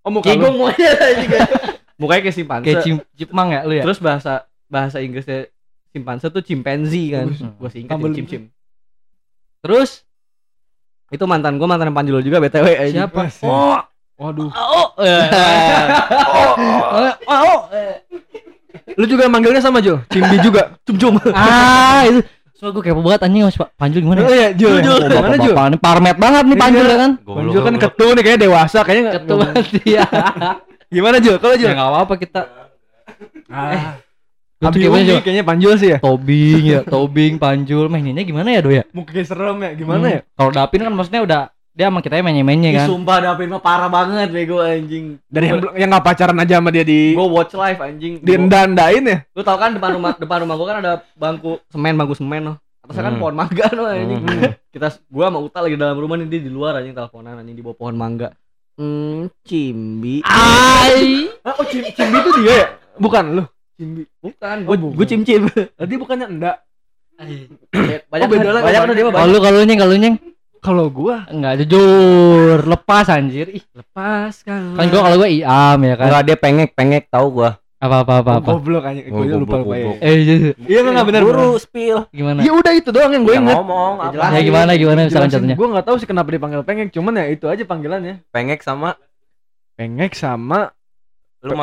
Oh, 0.00 0.08
muka 0.08 0.32
Kayak 0.32 0.40
gue 0.40 0.50
mukanya 2.00 2.20
kayak 2.24 2.36
simpanse. 2.36 2.64
Kayak 2.64 2.80
cip 2.80 2.96
cipmang 3.14 3.48
ya 3.52 3.60
lu 3.68 3.76
ya. 3.76 3.84
Terus 3.84 4.00
bahasa 4.00 4.48
bahasa 4.64 4.96
Inggrisnya 4.98 5.52
simpanse 5.90 6.26
tuh 6.26 6.40
chimpanzee 6.40 7.10
kan. 7.10 7.26
Gue 7.30 7.68
singkat 7.68 7.96
jadi 7.96 8.14
cim 8.14 8.26
cim. 8.26 8.42
Terus 9.60 10.04
Itu 11.10 11.26
mantan 11.26 11.58
gue 11.58 11.64
mantan 11.64 11.90
yang 11.90 11.96
panjul 11.96 12.20
juga 12.20 12.38
BTW 12.38 12.66
siapa? 12.88 13.26
Oh. 13.42 13.76
Waduh. 14.14 14.46
Oh, 14.46 14.86
oh, 14.94 15.20
oh, 17.26 17.58
Lu 18.92 19.04
juga 19.04 19.26
manggilnya 19.26 19.58
sama 19.58 19.80
Jo? 19.80 19.98
Cimbi 20.06 20.38
juga. 20.38 20.70
Cum 20.86 20.94
cum. 20.94 21.14
ah 21.34 22.04
itu. 22.04 22.20
Soalnya 22.52 22.76
gue 22.76 22.82
kepo 22.84 23.00
banget 23.00 23.24
anjing 23.24 23.42
Mas 23.42 23.56
Pak 23.56 23.72
Panjul 23.74 24.04
gimana? 24.04 24.20
Oh 24.20 24.28
iya, 24.28 24.52
Jo. 24.52 24.78
Jo, 24.78 24.78
Jo. 24.78 24.94
ya? 25.00 25.08
Gimana 25.10 25.36
Jo? 25.40 25.52
Ini 25.56 25.76
parmet 25.80 26.14
banget 26.14 26.44
nih 26.44 26.58
Panjul 26.60 26.84
Iya. 26.84 26.92
ya 26.92 26.96
kan? 27.00 27.10
Panjul 27.18 27.60
kan 27.64 27.74
ketua 27.80 28.10
nih 28.12 28.22
kayaknya 28.22 28.40
dewasa 28.44 28.78
kayaknya 28.84 29.02
nggak- 29.02 29.16
Ketua 29.18 29.44
dia. 29.80 30.04
Gimana 30.94 31.16
Jo? 31.18 31.32
Kalau 31.40 31.56
Jo? 31.56 31.66
Ya 31.66 31.72
enggak 31.72 31.88
apa-apa 31.88 32.14
kita 32.14 32.40
Ah. 33.48 33.96
Abi 34.62 34.78
ceweknya 34.78 34.92
Umi 34.92 35.08
coba. 35.10 35.20
kayaknya 35.24 35.44
panjul 35.46 35.72
sih 35.74 35.88
ya. 35.88 35.98
Tobing 35.98 36.62
ya, 36.62 36.80
Tobing, 36.92 37.32
Panjul, 37.36 37.88
maininnya 37.88 38.20
gimana 38.22 38.48
ya 38.50 38.60
do 38.60 38.68
ya? 38.68 38.84
Mungkin 38.90 39.24
serem 39.24 39.56
ya, 39.58 39.70
gimana 39.72 40.04
Hmm. 40.04 40.14
ya? 40.14 40.20
Kalau 40.34 40.50
Dapin 40.50 40.80
kan 40.80 40.92
maksudnya 40.92 41.22
udah 41.24 41.40
dia 41.70 41.86
sama 41.86 42.02
kita 42.02 42.18
Ih, 42.18 42.24
kan. 42.76 42.84
sumpah 42.84 43.16
Dapin 43.22 43.48
mah 43.48 43.58
parah 43.58 43.88
banget 43.88 44.28
bego 44.28 44.60
anjing. 44.60 45.16
Dari 45.24 45.46
yang 45.48 45.58
yang 45.74 45.88
nggak 45.88 46.04
pacaran 46.04 46.36
aja 46.36 46.60
sama 46.60 46.68
dia 46.68 46.84
di 46.84 47.16
Gue 47.16 47.24
watch 47.24 47.54
live 47.54 47.80
anjing. 47.80 48.20
di 48.20 48.32
endain 48.36 49.00
ya. 49.02 49.18
Lu 49.32 49.40
tau 49.40 49.56
kan 49.56 49.72
depan 49.72 49.96
rumah 49.96 50.12
depan 50.12 50.44
rumah 50.44 50.54
gua 50.54 50.66
kan 50.68 50.78
ada 50.78 50.92
bangku 51.14 51.56
semen, 51.66 51.96
bangku 51.96 52.12
semen 52.12 52.42
loh. 52.44 52.56
Atasnya 52.84 53.02
kan 53.02 53.12
Hmm. 53.14 53.22
pohon 53.22 53.34
mangga 53.34 53.66
loh 53.72 53.86
anjing. 53.86 54.20
Hmm. 54.20 54.52
Kita 54.68 54.86
gua 55.06 55.24
sama 55.26 55.40
Uta 55.40 55.64
lagi 55.64 55.74
dalam 55.74 55.96
rumah 55.96 56.20
nih 56.20 56.28
dia 56.28 56.40
di 56.42 56.50
luar 56.50 56.76
anjing 56.76 56.92
teleponan 56.92 57.38
anjing 57.38 57.56
di 57.56 57.62
bawah 57.62 57.78
pohon 57.78 57.96
mangga. 57.96 58.28
Hmm, 58.76 59.32
Cimbi. 59.40 60.20
Ai. 60.22 61.32
Ah, 61.40 61.54
oh 61.54 61.64
Cim- 61.64 61.86
Cimbi 61.86 62.16
itu 62.18 62.30
dia 62.38 62.52
ya? 62.52 62.66
Bukan 62.96 63.24
lu. 63.32 63.44
Cimbi. 63.80 64.02
Bukan, 64.18 64.56
Oh, 64.62 64.66
gua 64.68 64.76
bukan. 64.76 64.92
gua 64.92 65.06
cim-cim. 65.06 65.42
Tadi 65.48 65.94
bukannya 65.96 66.26
enggak. 66.28 66.56
banyak 68.06 68.24
Oh, 68.24 68.28
beda 68.30 68.48
banyak 68.54 68.80
udah 68.82 68.94
dia 68.94 69.04
Kalau 69.06 69.12
banyak. 69.14 69.40
kalau 69.40 69.56
lu 69.56 69.64
nyeng, 69.64 69.80
kalau 69.80 69.94
nyeng 69.96 70.16
Kalau 70.60 70.86
gua 70.86 71.24
enggak 71.26 71.54
jujur, 71.58 72.60
lepas 72.62 73.08
anjir. 73.08 73.48
Ih, 73.50 73.64
Lepas 73.72 74.40
kan. 74.42 74.76
kan 74.76 74.84
gua 74.86 75.00
kalau 75.02 75.16
gua 75.16 75.28
iam 75.28 75.78
ya 75.80 75.94
kan. 75.96 76.06
Enggak 76.06 76.22
dia 76.22 76.36
pengek 76.36 76.70
pengek 76.70 77.08
tahu 77.08 77.32
gua. 77.34 77.56
Apa 77.76 78.04
apa 78.04 78.12
apa 78.20 78.30
oh, 78.30 78.36
apa. 78.36 78.50
goblok 78.54 78.84
aja. 78.84 79.00
Oh, 79.08 79.24
Gua 79.24 79.40
lupa 79.40 79.56
goblok, 79.56 79.64
lupa 79.64 79.74
ya. 79.74 79.84
goblok. 79.86 79.96
Eh, 79.98 80.14
iya, 80.14 80.36
Iya 80.60 80.78
enggak 80.82 81.06
benar. 81.08 81.22
Buru 81.24 81.48
spill. 81.56 81.98
gimana? 82.10 82.40
Ya 82.40 82.52
udah 82.52 82.72
itu 82.74 82.88
doang 82.88 83.08
yang 83.08 83.24
gue 83.24 83.32
Yang 83.32 83.40
inget. 83.42 83.56
ngomong 83.56 83.92
Ya, 83.96 84.04
apa? 84.12 84.24
Ya 84.30 84.40
gimana 84.42 84.70
gimana 84.74 84.98
misalkan 85.02 85.30
contohnya? 85.30 85.56
Gue 85.56 85.68
nggak 85.70 85.86
tahu 85.88 85.96
sih 85.96 86.04
kenapa 86.04 86.28
dipanggil 86.28 86.60
pengek, 86.60 86.88
cuman 86.90 87.12
ya 87.16 87.26
itu 87.30 87.46
aja 87.46 87.64
panggilannya. 87.64 88.20
Pengek 88.28 88.60
sama 88.60 89.00
Pengek 89.74 90.12
sama 90.12 90.68
lu- 91.40 91.56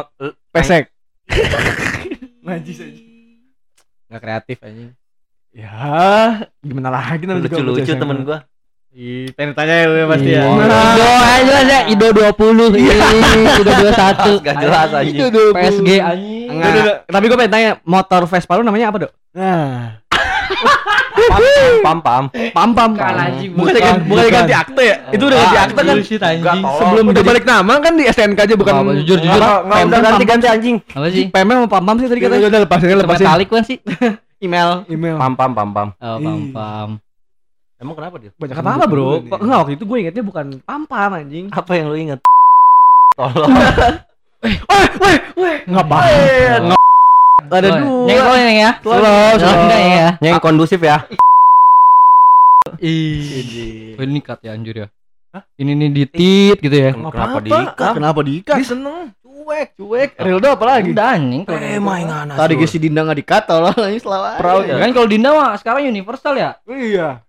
pesek. 0.50 0.90
Najis 2.48 2.78
aja. 2.80 3.02
Enggak 4.08 4.22
kreatif 4.24 4.58
anjing. 4.64 4.92
Ya, 5.52 6.48
gimana 6.64 6.90
lagi 6.94 7.28
namanya 7.28 7.50
juga 7.50 7.60
lucu-lucu 7.60 7.84
bocah 7.84 7.98
temen 8.00 8.18
gua. 8.24 8.40
Ih, 8.98 9.30
pengen 9.36 9.54
tanya 9.54 9.84
ya 9.84 9.86
lu 9.86 9.96
ya 10.00 10.06
pasti 10.10 10.30
ya. 10.32 10.42
Ido 10.48 11.06
aja 11.12 11.54
aja 11.62 11.78
Ido 11.86 12.08
20 12.18 12.82
Ih, 12.82 12.98
Ido 13.62 13.72
21 13.78 14.42
Gak 14.42 14.56
jelas 14.58 14.90
anjing. 14.90 15.28
PSG 15.54 15.90
anjing 16.02 16.50
Enggak, 16.50 16.70
enggak. 16.72 16.98
Tapi 17.06 17.26
gue 17.30 17.38
pengen 17.38 17.54
tanya, 17.54 17.72
motor 17.84 18.26
Vespa 18.26 18.58
lu 18.58 18.66
namanya 18.66 18.90
apa, 18.90 18.98
Dok? 19.06 19.12
Nah, 19.38 20.02
Pam 21.84 21.98
pam. 22.00 22.24
Pam 22.54 22.70
pam. 22.72 22.92
Anjing, 22.96 23.52
Bukan 23.54 23.74
bukan, 23.74 23.82
ganti, 23.82 24.04
bukan 24.08 24.24
bukan. 24.24 24.34
ganti 24.34 24.54
akte 24.54 24.84
ya? 24.84 24.96
Itu 25.12 25.24
udah 25.28 25.38
ganti 25.38 25.58
akte 25.60 25.82
kan? 25.82 26.58
Sebelum 26.64 27.06
udah 27.12 27.24
balik 27.24 27.44
nama 27.44 27.74
kan 27.80 27.94
di 27.96 28.04
STNK 28.06 28.40
aja 28.44 28.56
bukan 28.56 28.74
Apa, 28.74 28.92
jujur, 29.02 29.18
jujur. 29.20 29.42
Nggak, 29.42 29.80
Udah 29.88 30.00
ganti 30.02 30.24
ganti 30.24 30.48
anjing. 30.48 30.78
Apa 30.92 31.08
sih? 31.10 31.26
PM 31.28 31.48
sama 31.48 31.68
Pam 31.68 31.84
Pam 31.84 31.96
sih 32.00 32.08
tadi 32.08 32.20
katanya. 32.22 32.48
udah 32.48 32.62
lepasin 32.64 32.88
lepasin. 32.98 33.26
Metalik 33.26 33.48
kan 33.50 33.64
sih? 33.64 33.78
Email. 34.46 34.86
Email. 34.86 35.18
Pam 35.18 35.34
pam 35.34 35.52
pam 35.52 35.70
pam. 35.74 35.88
Oh, 35.98 36.18
paham 36.22 36.42
paham 36.54 36.90
Emang 37.78 37.94
kenapa 37.94 38.16
dia? 38.18 38.32
Banyak 38.38 38.56
Kata 38.58 38.70
apa, 38.74 38.86
Bro? 38.90 39.22
Kok 39.30 39.38
enggak 39.38 39.60
waktu 39.62 39.74
itu 39.78 39.84
gue 39.86 39.98
ingetnya 40.02 40.24
bukan 40.26 40.46
Pam 40.66 40.82
Pam 40.90 41.12
anjing. 41.14 41.46
Apa 41.54 41.72
yang 41.78 41.94
lu 41.94 41.98
inget? 41.98 42.20
Tolong. 43.18 43.50
Enggak 45.70 45.86
paham. 45.86 46.06
Nggak 46.74 46.87
ada 47.40 47.70
Nyeng 47.70 47.86
dua. 48.10 48.18
lo 48.24 48.34
nyeng 48.36 48.58
ya 48.58 48.72
Slow, 48.82 48.98
Slow, 48.98 49.30
slow. 49.38 49.56
enggak 49.62 49.80
ya 49.80 50.08
Yang 50.20 50.36
kondusif 50.42 50.80
ya. 50.82 50.98
Ih 52.80 53.94
Ini 53.96 54.20
cut 54.20 54.42
ya 54.42 54.52
anjir 54.52 54.76
ya 54.76 54.88
Ini 55.56 55.72
nih 55.72 55.90
ditit 55.94 56.58
gitu 56.58 56.74
ya 56.76 56.92
Kenapa 56.92 57.14
apa-apa. 57.14 57.40
diikat? 57.46 57.94
Kenapa 57.94 58.20
diikat? 58.22 58.58
Dia 58.58 58.66
seneng. 58.66 59.14
Cuek, 59.22 59.68
cuek. 59.78 60.10
Rildo 60.18 60.48
apa 60.50 60.66
lagi? 60.68 60.90
Udah 60.92 61.08
anjing 61.14 61.44
Eh 61.46 61.78
mainan. 61.78 62.26
Tadi 62.28 62.54
gue 62.54 62.66
si 62.66 62.78
Dinda 62.78 63.06
enggak 63.06 63.20
dikat 63.22 63.44
tolong 63.46 63.78
anjing 63.86 64.02
selalu. 64.02 64.26
Proud 64.36 64.64
Ya 64.66 64.76
kan 64.76 64.90
kalau 64.92 65.08
Dinda 65.08 65.30
mah 65.32 65.54
sekarang 65.56 65.86
universal 65.86 66.34
ya 66.36 66.58
Iya. 66.66 67.22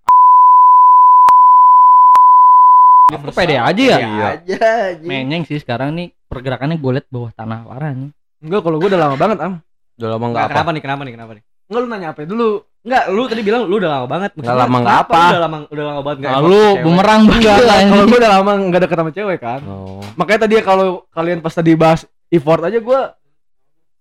Aku 3.10 3.28
pede 3.30 3.56
aja 3.56 3.76
ya 3.76 3.98
Iya. 3.98 4.26
aja. 4.34 4.58
Menyeng 5.00 5.44
sih 5.44 5.56
sekarang 5.56 5.92
nih 5.92 6.16
Pergerakannya 6.26 6.76
gue 6.76 6.92
liat 6.94 7.08
bawah 7.08 7.28
tanah 7.30 7.60
parah 7.62 7.92
nih 7.92 8.08
Enggak, 8.38 8.60
kalau 8.62 8.78
gue 8.78 8.86
udah 8.86 9.00
lama 9.00 9.16
banget, 9.18 9.38
Am. 9.40 9.58
Udah 9.98 10.08
lama 10.08 10.24
Enggak, 10.24 10.30
enggak 10.30 10.44
apa. 10.44 10.52
kenapa 10.54 10.70
nih? 10.70 10.82
Kenapa 10.82 11.02
nih? 11.02 11.12
Kenapa 11.12 11.32
nih? 11.34 11.42
Enggak 11.68 11.80
lu 11.80 11.88
nanya 11.88 12.08
apa 12.08 12.18
ya 12.18 12.26
dulu? 12.26 12.50
Enggak, 12.78 13.02
lu 13.10 13.22
tadi 13.26 13.42
bilang 13.42 13.62
lu 13.64 13.74
udah 13.76 13.90
lama 13.92 14.06
banget. 14.06 14.30
Nggak 14.32 14.56
lama 14.56 14.76
nggak 14.78 14.86
kenapa 14.88 15.02
apa. 15.04 15.18
lu 15.18 15.28
Udah 15.28 15.42
lama 15.42 15.56
udah 15.68 15.84
lama 15.84 16.00
banget 16.00 16.18
enggak 16.18 16.32
Lalu 16.34 16.62
bumerang 16.80 17.20
banget 17.24 17.42
Enggak, 17.42 17.58
kalau 17.84 18.04
gue 18.06 18.18
udah 18.18 18.32
lama 18.32 18.50
enggak 18.56 18.80
deket 18.80 18.96
sama 18.96 19.10
cewek 19.10 19.38
kan. 19.38 19.60
Oh. 19.64 20.00
Makanya 20.14 20.40
tadi 20.40 20.54
ya 20.54 20.62
kalau 20.62 20.86
kalian 21.08 21.38
pas 21.38 21.52
tadi 21.52 21.72
bahas 21.74 22.00
effort 22.28 22.62
aja 22.62 22.78
gue 22.78 23.00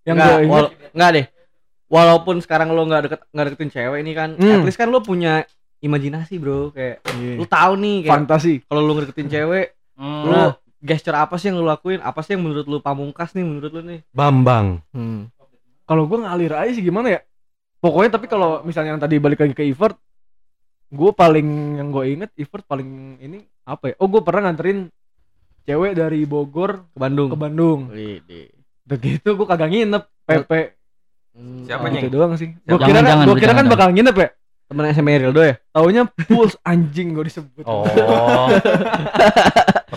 yang 0.06 0.16
enggak, 0.16 0.30
gue 0.30 0.44
inget 0.44 0.54
wal- 0.54 0.74
enggak 0.94 1.10
deh. 1.12 1.26
Walaupun 1.88 2.36
sekarang 2.38 2.68
lu 2.70 2.84
enggak 2.84 3.02
deket 3.04 3.20
enggak 3.28 3.46
deketin 3.48 3.72
cewek 3.74 4.00
ini 4.00 4.12
kan, 4.14 4.30
Hmm. 4.34 4.54
at 4.54 4.64
least 4.64 4.76
kan 4.76 4.88
lu 4.88 5.00
punya 5.00 5.44
imajinasi, 5.80 6.36
Bro. 6.38 6.72
Kayak 6.72 7.04
Iya. 7.12 7.34
lu 7.36 7.46
tahu 7.46 7.74
nih 7.76 7.96
kayak 8.02 8.14
fantasi. 8.14 8.54
kalau 8.64 8.82
lu 8.82 8.92
ngedeketin 8.94 9.28
cewek, 9.28 9.66
Hmm. 9.94 10.24
lu 10.26 10.40
gesture 10.80 11.16
apa 11.16 11.36
sih 11.36 11.50
yang 11.50 11.58
lu 11.58 11.66
lakuin? 11.66 12.00
Apa 12.00 12.22
sih 12.22 12.36
yang 12.36 12.44
menurut 12.44 12.64
lu 12.64 12.78
pamungkas 12.78 13.34
nih 13.34 13.44
menurut 13.44 13.72
lu 13.72 13.82
nih? 13.84 14.00
Bambang. 14.10 14.80
Hmm. 14.90 15.28
Kalau 15.88 16.04
gue 16.04 16.20
ngalir 16.20 16.52
aja 16.52 16.72
sih 16.76 16.84
gimana 16.84 17.08
ya? 17.16 17.20
Pokoknya 17.80 18.20
tapi 18.20 18.28
kalau 18.28 18.60
misalnya 18.68 19.00
yang 19.00 19.02
tadi 19.02 19.16
balik 19.24 19.40
lagi 19.40 19.56
ke 19.56 19.64
effort, 19.64 19.96
gue 20.92 21.12
paling 21.16 21.80
yang 21.80 21.90
gue 21.96 22.04
inget 22.12 22.32
effort 22.36 22.68
paling 22.68 23.16
ini 23.24 23.48
apa 23.64 23.92
ya? 23.92 24.04
Oh 24.04 24.12
gue 24.12 24.20
pernah 24.20 24.52
nganterin 24.52 24.92
cewek 25.64 25.96
dari 25.96 26.28
Bogor 26.28 26.92
Ke 26.92 26.98
Bandung. 27.00 27.32
ke 27.32 27.38
Bandung. 27.40 27.80
Widih. 27.88 28.52
Begitu 28.84 29.30
gue 29.32 29.48
kagak 29.48 29.72
nginep, 29.72 30.04
PP. 30.28 30.52
Hmm. 31.38 31.64
Siapa? 31.64 31.88
Gitu 31.88 32.12
doang 32.12 32.36
sih. 32.36 32.52
Gue 32.68 32.80
kira 32.84 33.00
kan, 33.00 33.24
bro, 33.24 33.36
kira 33.40 33.54
kan 33.56 33.66
bakal 33.72 33.96
nginep 33.96 34.16
ya. 34.16 34.30
Temen 34.68 34.84
SMA 34.92 35.24
Rildo 35.24 35.40
ya? 35.40 35.56
Taunya 35.72 36.04
pulse 36.28 36.60
anjing 36.68 37.16
gue 37.16 37.32
disebut. 37.32 37.64
Oh. 37.64 37.88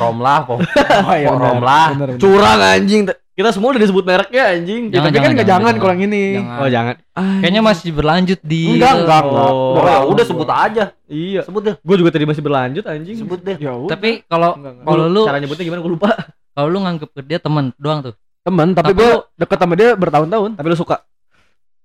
Romlah, 0.01 0.47
Pom. 0.47 0.63
Oh, 0.63 1.15
iya, 1.19 1.35
rom 1.35 1.59
lah? 1.61 1.91
Curang 2.17 2.61
anjing. 2.63 3.11
Kita 3.41 3.51
semua 3.51 3.73
udah 3.73 3.81
disebut 3.81 4.05
mereknya 4.05 4.53
anjing. 4.53 4.83
Ya, 4.89 5.01
tapi 5.01 5.17
kan 5.17 5.33
nggak 5.33 5.49
jangan 5.49 5.73
kalau 5.75 5.93
yang 5.93 6.05
ini. 6.05 6.25
Jangan. 6.37 6.59
Oh, 6.61 6.69
jangan. 6.69 6.95
Kayaknya 7.41 7.63
masih 7.65 7.89
berlanjut 7.91 8.41
di 8.43 8.63
Enggak, 8.71 8.95
enggak, 9.01 9.23
enggak. 9.25 9.49
Oh. 9.49 9.73
Oh, 9.73 9.83
ya 9.83 9.99
udah 10.05 10.25
sebut 10.25 10.45
aja. 10.47 10.85
Iya. 11.07 11.41
Sebut 11.43 11.63
deh. 11.63 11.75
Gue 11.81 11.97
juga 11.97 12.11
tadi 12.11 12.29
masih 12.29 12.43
berlanjut 12.43 12.85
anjing. 12.85 13.17
Sebut 13.17 13.41
deh. 13.41 13.57
Ya 13.57 13.73
udah. 13.73 13.89
Tapi 13.89 14.11
kalau 14.27 14.51
Enggak, 14.55 14.73
enggak. 14.77 14.85
kalau 14.85 15.05
lu 15.09 15.23
cara 15.25 15.39
nyebutnya 15.39 15.65
gimana 15.65 15.81
gue 15.81 15.93
lupa. 15.93 16.09
kalau 16.51 16.69
lu 16.69 16.79
nganggep 16.79 17.09
ke 17.11 17.21
dia 17.25 17.39
teman 17.39 17.65
doang 17.75 18.01
tuh. 18.03 18.15
temen 18.41 18.69
tapi, 18.73 18.85
Tapi 18.87 18.93
gue 18.95 19.11
deket 19.37 19.59
sama 19.59 19.75
dia 19.75 19.89
bertahun-tahun. 19.95 20.51
Tapi 20.55 20.67
lu 20.67 20.77
suka. 20.77 20.97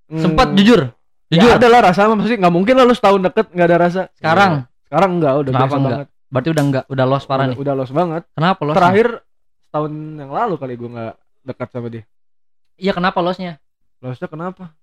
Sempat 0.08 0.48
Hmm. 0.48 0.56
jujur. 0.56 0.82
Jujur. 1.28 1.48
Ya 1.48 1.56
ada 1.56 1.68
lah 1.68 1.82
rasa 1.86 2.06
maksudnya 2.08 2.38
nggak 2.38 2.54
mungkin 2.54 2.74
lah 2.74 2.84
lu 2.84 2.92
setahun 2.92 3.22
deket 3.24 3.48
nggak 3.50 3.68
ada 3.68 3.78
rasa. 3.80 4.02
Sekarang 4.14 4.52
Sekarang 4.84 5.10
enggak 5.16 5.34
udah 5.36 5.52
Kenapa 5.52 5.64
biasa 5.66 5.76
enggak? 5.76 5.92
banget. 5.96 6.08
berarti 6.26 6.50
udah 6.50 6.64
enggak 6.64 6.84
udah 6.86 7.06
los 7.06 7.24
parah 7.24 7.38
udah, 7.40 7.48
nih. 7.48 7.58
udah 7.58 7.74
los 7.74 7.92
banget. 7.92 8.24
Kenapa 8.30 8.62
los? 8.62 8.76
Terakhir 8.76 9.08
setahun 9.62 9.92
yang 10.16 10.30
lalu 10.30 10.56
kali 10.56 10.74
gue 10.76 10.90
nggak 10.90 11.14
dekat 11.46 11.70
sama 11.70 11.88
dia. 11.88 12.04
Iya 12.76 12.92
kenapa 12.92 13.22
losnya? 13.22 13.62
Losnya 14.02 14.26
kenapa? 14.26 14.74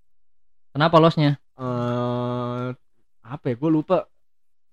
Kenapa 0.71 0.97
losnya? 0.97 1.37
Eh 1.55 2.67
apa 3.21 3.45
ya? 3.45 3.55
Gue 3.55 3.71
lupa. 3.73 4.07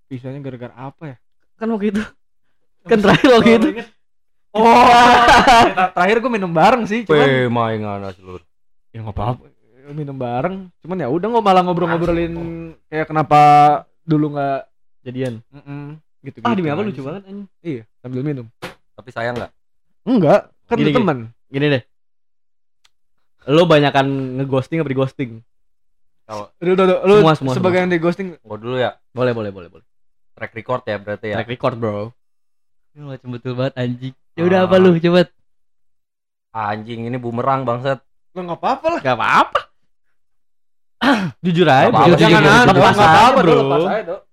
Pisahnya 0.06 0.40
gara-gara 0.40 0.74
apa 0.74 1.04
ya? 1.06 1.18
Kan 1.56 1.70
waktu 1.70 1.92
itu. 1.92 2.02
Kan 2.82 2.98
terakhir 3.00 3.30
waktu 3.32 3.52
itu. 3.58 3.68
Oh, 4.50 4.66
terakhir 5.94 6.18
gue 6.20 6.32
minum 6.32 6.50
bareng 6.50 6.82
sih, 6.84 7.06
cuman 7.06 7.22
Weh, 7.22 7.46
mainan 7.46 8.02
seluruh. 8.12 8.42
ya 8.90 9.06
nggak 9.06 9.14
apa-apa 9.14 9.46
minum 9.90 10.18
bareng 10.18 10.74
cuman 10.82 10.98
ya 10.98 11.08
udah 11.08 11.28
nggak 11.30 11.42
malah 11.44 11.62
ngobrol-ngobrolin 11.62 12.34
kayak 12.86 13.06
kenapa 13.06 13.42
dulu 14.02 14.34
nggak 14.34 14.66
Jadian. 15.02 15.46
mm 15.50 16.02
gitu 16.20 16.42
Ah, 16.42 16.52
demi 16.52 16.68
apa 16.68 16.82
lucu 16.82 17.00
banget 17.00 17.22
anjing. 17.26 17.46
iya 17.62 17.86
sambil 17.98 18.22
minum 18.22 18.50
Tapi 18.92 19.10
sayang 19.10 19.38
enggak? 19.38 19.52
enggak 20.04 20.42
kan 20.66 20.76
Gini, 20.76 20.84
lu 20.84 20.90
gini. 20.90 20.98
teman 20.98 21.18
Gini 21.50 21.66
deh. 21.74 21.84
Lu 23.50 23.66
banyakan 23.66 24.38
ngeghosting 24.38 24.82
apa 24.82 24.90
di 24.90 24.98
ghosting? 24.98 25.32
lu, 26.62 26.78
lu, 26.78 26.86
lu 26.86 27.16
Semua, 27.26 27.34
semua, 27.34 27.54
sebagai 27.58 27.82
yang 27.82 27.90
di 27.90 27.98
ghosting 27.98 28.38
Gua 28.46 28.62
dulu 28.62 28.78
ya. 28.78 29.02
Boleh, 29.10 29.34
boleh, 29.34 29.50
boleh, 29.50 29.70
boleh. 29.74 29.86
Track 30.38 30.54
record 30.54 30.86
ya 30.86 31.02
berarti 31.02 31.34
ya. 31.34 31.36
Track 31.42 31.50
record, 31.50 31.76
Bro. 31.82 32.14
Lu 32.94 33.10
macam 33.10 33.30
betul 33.34 33.58
banget 33.58 33.74
anjing. 33.82 34.14
Ya 34.38 34.46
udah 34.46 34.70
apa 34.70 34.76
lu 34.78 34.94
coba. 35.02 35.26
Anjing 36.54 37.10
ini 37.10 37.18
bumerang 37.18 37.66
bangsat. 37.66 38.02
lu 38.38 38.46
nggak 38.46 38.62
apa-apa 38.62 38.86
lah 38.94 39.00
Gak 39.02 39.18
apa-apa. 39.18 39.62
Jujur 41.46 41.64
aja, 41.66 41.88
bro. 41.88 42.04
Jujur, 42.06 42.20
jangan 42.20 42.40
jujur, 42.40 42.52
jujur. 42.52 42.66
nggak 42.66 42.76
Lepas 42.76 42.98
aja, 43.00 43.28
bro 43.34 43.60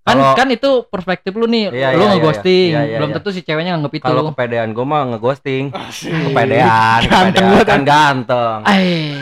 Kan 0.03 0.15
Kalau- 0.17 0.35
kan 0.35 0.47
itu 0.47 0.69
perspektif 0.87 1.31
lu 1.31 1.47
nih. 1.47 1.67
Iya, 1.67 1.69
lu 1.69 1.75
iya, 1.75 1.87
iya, 1.91 2.07
ngeghosting. 2.15 2.69
iya, 2.71 2.81
iya, 2.83 2.97
Belum 2.99 3.09
iya. 3.11 3.15
tentu 3.19 3.29
si 3.31 3.41
ceweknya 3.43 3.71
nganggep 3.75 3.93
itu. 3.93 4.05
Kalau 4.07 4.21
kepedean 4.31 4.69
gua 4.71 4.85
mah 4.85 5.01
ngeghosting. 5.11 5.63
Kepedean. 5.71 6.27
Kepedean, 6.31 6.99
Ganteng 7.03 7.45
kepedean 7.45 7.67
kan 7.67 7.81
ganteng. 7.83 8.59
Ai. 8.63 9.19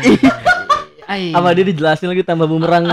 Ai. 1.05 1.23
Sama 1.33 1.53
dia 1.53 1.65
dijelasin 1.65 2.09
lagi 2.09 2.21
tambah 2.21 2.45
bumerang. 2.45 2.85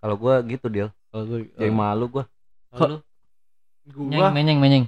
Kalau 0.00 0.14
gua 0.16 0.42
gitu, 0.42 0.66
Dil. 0.66 0.88
Oh, 1.10 1.22
gue- 1.22 1.50
Jadi 1.54 1.70
malu 1.70 2.06
gua. 2.08 2.24
Kalau 2.70 3.02
gua 3.90 4.30
menyeng 4.30 4.30
menyeng 4.32 4.58
menyeng. 4.58 4.84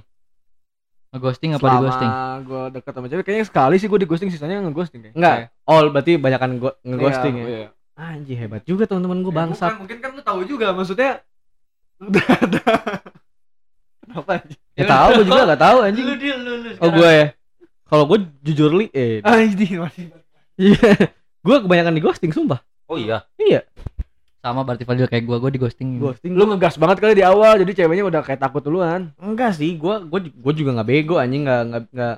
Ngeghosting 1.13 1.53
apa 1.53 1.61
di 1.61 1.77
ghosting? 1.77 2.09
Selama 2.09 2.41
gue 2.41 2.63
deket 2.73 2.91
sama 2.91 3.05
cewek 3.05 3.23
kayaknya 3.23 3.45
sekali 3.45 3.75
sih 3.77 3.85
gue 3.85 3.99
di 4.01 4.07
ghosting 4.09 4.33
sisanya 4.33 4.65
nge-ghosting 4.65 4.99
kayak. 4.99 5.13
Enggak. 5.13 5.35
Oh, 5.61 5.85
berarti 5.93 6.17
banyakan 6.17 6.57
nge-ghosting 6.81 7.33
ya. 7.37 7.69
Anjir 7.93 8.37
hebat 8.39 8.61
juga 8.63 8.83
teman-teman 8.83 9.21
gue 9.21 9.29
Ya, 9.29 9.37
bangsat. 9.39 9.69
bukan, 9.69 9.79
mungkin 9.79 9.97
kan 9.99 10.09
lu 10.11 10.21
tahu 10.21 10.39
juga 10.43 10.71
maksudnya 10.71 11.21
udah 12.03 12.25
ada 12.35 12.61
Kenapa 14.03 14.31
anjing? 14.35 14.59
Ya 14.73 14.83
tahu 14.85 15.07
gue 15.13 15.25
juga 15.25 15.41
gak 15.47 15.61
tahu 15.61 15.77
anjing. 15.81 16.05
Lu 16.05 16.15
dia 16.15 16.35
lu 16.35 16.53
lu. 16.59 16.69
Oh 16.77 16.89
gue 16.89 17.09
ya. 17.09 17.25
Kalau 17.83 18.03
gue 18.05 18.17
jujur 18.41 18.69
li 18.73 18.87
eh 18.91 19.21
Anjing 19.21 19.79
masih. 19.79 20.05
iya. 20.55 20.91
gue 21.39 21.57
kebanyakan 21.59 21.93
di 21.93 22.01
ghosting 22.01 22.31
sumpah. 22.31 22.59
Oh 22.85 22.97
iya. 22.97 23.23
Iya, 23.37 23.63
Sama 24.39 24.61
berarti 24.61 24.83
Fadil 24.83 25.07
kayak 25.07 25.23
gua, 25.23 25.39
gua 25.39 25.47
di 25.47 25.57
ghosting. 25.57 25.97
ghosting. 25.97 26.33
Lu 26.33 26.43
ngegas 26.45 26.75
banget 26.75 26.99
kali 26.99 27.13
di 27.13 27.23
awal 27.23 27.55
jadi 27.57 27.71
ceweknya 27.73 28.03
udah 28.03 28.21
kayak 28.21 28.39
takut 28.39 28.59
duluan. 28.59 29.15
enggak 29.15 29.53
sih, 29.53 29.71
gue 29.73 29.95
gue 30.03 30.19
gue 30.29 30.53
juga 30.53 30.75
nggak 30.75 30.89
bego 30.89 31.15
anjing 31.15 31.47
nggak 31.47 31.61
nggak 31.63 31.83
nggak 31.89 32.15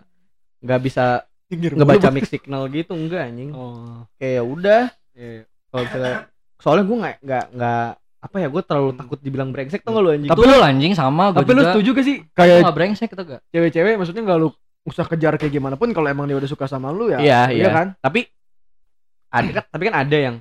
nggak 0.65 0.79
bisa 0.81 1.03
ngebaca 1.47 2.09
mix 2.09 2.25
signal 2.27 2.65
gitu 2.67 2.91
enggak 2.91 3.29
anjing. 3.29 3.53
Oh. 3.53 4.09
Kayak 4.15 4.33
ya 4.33 4.43
udah 4.43 4.83
Iya. 5.13 5.45
Kalau 5.75 5.83
misalnya 5.83 6.15
soalnya 6.55 6.83
gue 6.87 6.97
nggak 7.03 7.15
nggak 7.19 7.45
nggak 7.51 7.87
apa 8.25 8.35
ya 8.39 8.47
gue 8.47 8.61
terlalu 8.63 8.91
takut 8.95 9.19
dibilang 9.21 9.51
brengsek 9.51 9.83
tau 9.83 9.91
gak 9.91 10.03
lu 10.07 10.09
anjing. 10.15 10.31
Tapi 10.31 10.43
lu 10.47 10.57
anjing 10.63 10.93
sama 10.95 11.35
gua 11.35 11.43
Tapi 11.43 11.51
lu 11.51 11.61
juga. 11.61 11.67
setuju 11.75 11.89
gak 11.91 12.05
sih 12.07 12.17
Lu 12.23 12.33
kayak 12.33 12.57
nggak 12.63 12.77
brengsek 12.79 13.09
atau 13.11 13.25
gak? 13.27 13.41
cewek-cewek 13.53 13.93
maksudnya 13.99 14.23
nggak 14.23 14.39
lu 14.39 14.49
usah 14.85 15.05
kejar 15.09 15.33
kayak 15.35 15.53
gimana 15.53 15.75
pun 15.75 15.89
kalau 15.91 16.07
emang 16.07 16.25
dia 16.29 16.37
udah 16.37 16.49
suka 16.49 16.69
sama 16.69 16.93
lu 16.93 17.09
ya. 17.09 17.19
Iya, 17.19 17.41
iya. 17.51 17.69
kan? 17.73 17.87
Tapi 17.99 18.29
ada 19.33 19.49
kan 19.51 19.65
tapi 19.67 19.83
kan 19.91 19.95
ada 19.99 20.17
yang 20.17 20.35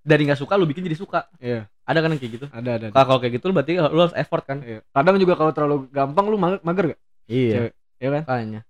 dari 0.00 0.22
nggak 0.24 0.40
suka 0.40 0.54
lu 0.56 0.64
bikin 0.64 0.86
jadi 0.86 0.98
suka. 0.98 1.26
Iya. 1.42 1.66
Ada 1.84 1.98
kan 2.00 2.08
yang 2.16 2.20
kayak 2.22 2.32
gitu. 2.40 2.46
Ada 2.48 2.70
ada. 2.80 2.86
ada. 2.90 3.04
Kalau 3.04 3.18
kayak 3.20 3.32
gitu 3.36 3.44
lu 3.50 3.54
berarti 3.54 3.72
lu 3.76 4.00
harus 4.00 4.16
effort 4.16 4.44
kan. 4.46 4.58
Iya. 4.62 4.80
Kadang 4.94 5.16
juga 5.20 5.34
kalau 5.36 5.52
terlalu 5.52 5.76
gampang 5.90 6.26
lu 6.30 6.36
mager, 6.38 6.58
mager 6.62 6.84
gak? 6.94 7.00
Iya. 7.28 7.52
Cewek. 7.52 7.72
Iya 7.98 8.08
kan? 8.08 8.22
Makanya. 8.26 8.60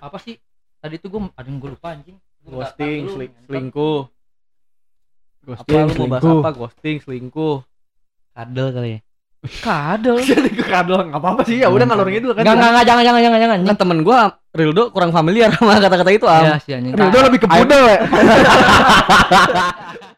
Apa 0.00 0.16
sih? 0.18 0.36
Tadi 0.82 0.96
tuh 0.98 1.08
gua 1.12 1.20
ada 1.36 1.46
yang 1.46 1.60
gua 1.60 1.70
lupa 1.76 1.92
anjing. 1.94 2.16
Nggak 2.42 2.54
Ghosting, 2.74 3.00
seling- 3.08 3.34
selingkuh. 3.44 4.00
Ghosting, 5.42 5.74
Apa 5.74 5.86
lu 5.88 5.94
mau 5.96 6.06
bahas 6.08 6.22
selingkuh. 6.22 6.40
apa? 6.40 6.50
Ghosting, 6.52 6.96
selingkuh. 7.00 7.56
Kadel 8.32 8.68
kali 8.70 8.90
ya. 8.90 9.00
Kadel. 9.42 10.16
Jadi 10.28 10.50
ke 10.50 10.62
kadal 10.62 10.98
nggak 11.04 11.18
apa-apa 11.18 11.42
sih 11.42 11.58
ya 11.58 11.66
udah 11.66 11.82
ngalor 11.82 12.06
ngidul 12.06 12.30
kan. 12.32 12.42
Enggak 12.42 12.54
enggak 12.54 12.70
enggak 12.70 12.84
jangan 12.84 13.02
jangan 13.04 13.20
jangan 13.20 13.38
jangan. 13.40 13.58
Kan 13.64 13.76
temen 13.76 13.98
gua 14.00 14.18
Rildo 14.52 14.82
kurang 14.90 15.10
familiar 15.10 15.48
sama 15.50 15.78
kata-kata 15.78 16.10
itu 16.10 16.26
am. 16.26 16.44
Iya 16.44 16.56
sih 16.60 16.72
anjing. 16.72 16.92
Rildo 16.92 17.18
lebih 17.22 17.38
ke 17.40 17.48
pudel 17.48 17.82
ya. 17.84 17.98